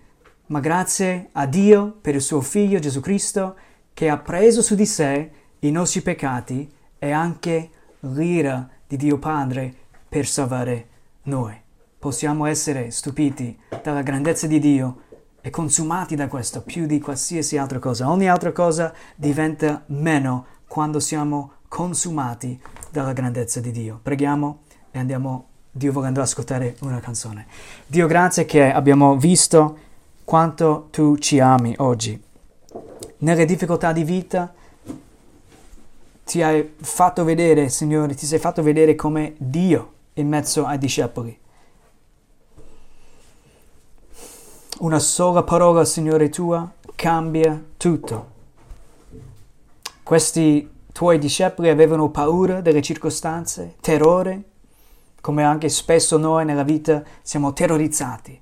Ma 0.48 0.60
grazie 0.60 1.30
a 1.32 1.48
Dio 1.48 1.98
per 2.00 2.14
il 2.14 2.22
suo 2.22 2.42
Figlio 2.42 2.78
Gesù 2.78 3.00
Cristo 3.00 3.56
che 3.96 4.10
ha 4.10 4.18
preso 4.20 4.62
su 4.62 4.76
di 4.76 4.86
sé 4.86 5.32
i 5.58 5.72
nostri 5.72 6.02
peccati 6.02 6.72
e 7.00 7.10
anche 7.10 7.70
l'ira 8.02 8.70
di 8.86 8.96
Dio 8.96 9.18
Padre 9.18 9.74
per 10.08 10.28
salvare 10.28 10.88
noi 11.24 11.66
possiamo 12.00 12.46
essere 12.46 12.92
stupiti 12.92 13.58
dalla 13.82 14.02
grandezza 14.02 14.48
di 14.48 14.60
Dio 14.60 15.02
e 15.42 15.50
consumati 15.50 16.16
da 16.16 16.28
questo 16.28 16.62
più 16.62 16.86
di 16.86 17.00
qualsiasi 17.00 17.58
altra 17.58 17.80
cosa. 17.80 18.10
Ogni 18.10 18.30
altra 18.30 18.52
cosa 18.52 18.94
diventa 19.16 19.84
meno 19.88 20.46
quando 20.68 21.00
siamo 21.00 21.54
consumati 21.68 22.60
dalla 22.92 23.14
grandezza 23.14 23.60
di 23.60 23.72
Dio. 23.72 24.00
Preghiamo 24.02 24.60
e 24.92 25.00
andiamo, 25.00 25.48
Dio 25.72 25.92
volendo, 25.92 26.22
ascoltare 26.22 26.76
una 26.82 27.00
canzone. 27.00 27.48
Dio, 27.86 28.08
grazie 28.08 28.46
che 28.46 28.72
abbiamo 28.72 29.18
visto 29.18 29.78
quanto 30.24 30.88
tu 30.92 31.18
ci 31.18 31.40
ami 31.40 31.74
oggi. 31.78 32.22
Nelle 33.20 33.46
difficoltà 33.46 33.94
di 33.94 34.04
vita 34.04 34.54
ti 36.26 36.42
hai 36.42 36.74
fatto 36.76 37.24
vedere, 37.24 37.70
Signore, 37.70 38.14
ti 38.14 38.26
sei 38.26 38.38
fatto 38.38 38.62
vedere 38.62 38.96
come 38.96 39.34
Dio 39.38 39.94
in 40.16 40.28
mezzo 40.28 40.66
ai 40.66 40.78
discepoli. 40.78 41.40
Una 44.80 45.00
sola 45.00 45.42
parola, 45.42 45.84
Signore 45.86 46.30
tua, 46.30 46.72
cambia 46.94 47.60
tutto. 47.78 48.32
Questi 50.04 50.70
tuoi 50.92 51.18
discepoli 51.18 51.70
avevano 51.70 52.12
paura 52.12 52.62
delle 52.62 52.84
circostanze, 52.84 53.78
terrore, 53.82 54.44
come 55.20 55.44
anche 55.44 55.70
spesso 55.70 56.18
noi 56.18 56.46
nella 56.46 56.62
vita 56.62 57.04
siamo 57.24 57.54
terrorizzati 57.54 58.40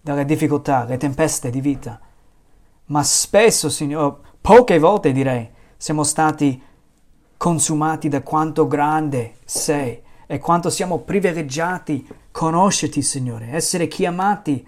dalle 0.00 0.24
difficoltà, 0.24 0.84
le 0.84 0.96
tempeste 0.96 1.50
di 1.50 1.60
vita. 1.60 2.00
Ma 2.86 3.02
spesso, 3.02 3.68
Signore, 3.68 4.16
poche 4.40 4.78
volte 4.78 5.12
direi, 5.12 5.46
siamo 5.76 6.04
stati 6.04 6.62
consumati 7.36 8.08
da 8.08 8.22
quanto 8.22 8.66
grande 8.66 9.34
sei 9.44 10.00
e 10.26 10.38
quanto 10.38 10.70
siamo 10.70 11.00
privilegiati 11.00 12.08
conoscerti, 12.30 13.02
Signore, 13.02 13.50
essere 13.50 13.88
chiamati 13.88 14.66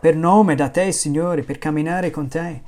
per 0.00 0.16
nome 0.16 0.54
da 0.54 0.68
te, 0.68 0.90
Signore, 0.92 1.42
per 1.42 1.58
camminare 1.58 2.10
con 2.10 2.28
te. 2.28 2.60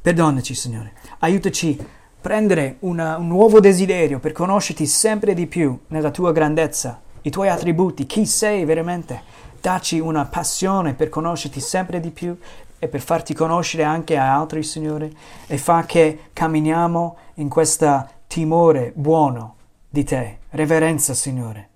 Perdonaci, 0.00 0.54
Signore. 0.54 0.92
Aiutaci 1.20 1.76
a 1.80 1.84
prendere 2.20 2.76
una, 2.80 3.16
un 3.16 3.28
nuovo 3.28 3.60
desiderio 3.60 4.18
per 4.18 4.32
conoscerti 4.32 4.86
sempre 4.86 5.34
di 5.34 5.46
più 5.46 5.78
nella 5.88 6.10
tua 6.10 6.32
grandezza, 6.32 7.00
i 7.22 7.30
tuoi 7.30 7.48
attributi, 7.48 8.06
chi 8.06 8.26
sei 8.26 8.64
veramente. 8.64 9.40
Dacci 9.60 10.00
una 10.00 10.24
passione 10.24 10.94
per 10.94 11.08
conoscerti 11.08 11.60
sempre 11.60 12.00
di 12.00 12.10
più 12.10 12.36
e 12.78 12.88
per 12.88 13.00
farti 13.00 13.32
conoscere 13.32 13.84
anche 13.84 14.16
a 14.16 14.34
altri, 14.36 14.64
Signore, 14.64 15.12
e 15.46 15.56
fa 15.56 15.84
che 15.84 16.30
camminiamo 16.32 17.16
in 17.34 17.48
questo 17.48 18.08
timore 18.26 18.92
buono 18.94 19.54
di 19.88 20.02
te, 20.02 20.38
reverenza, 20.50 21.14
Signore, 21.14 21.68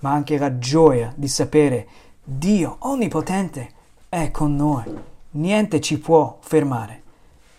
ma 0.00 0.12
anche 0.12 0.38
la 0.38 0.58
gioia 0.58 1.12
di 1.16 1.26
sapere 1.26 1.88
Dio 2.28 2.78
onnipotente 2.80 3.70
è 4.08 4.32
con 4.32 4.56
noi. 4.56 4.82
Niente 5.30 5.80
ci 5.80 6.00
può 6.00 6.38
fermare. 6.40 7.02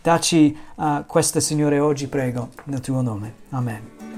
Dacci 0.01 0.57
uh, 0.75 1.05
questa, 1.05 1.39
Signore, 1.39 1.79
oggi, 1.79 2.07
prego, 2.07 2.49
nel 2.65 2.81
tuo 2.81 2.99
nome. 2.99 3.33
Amen. 3.51 4.16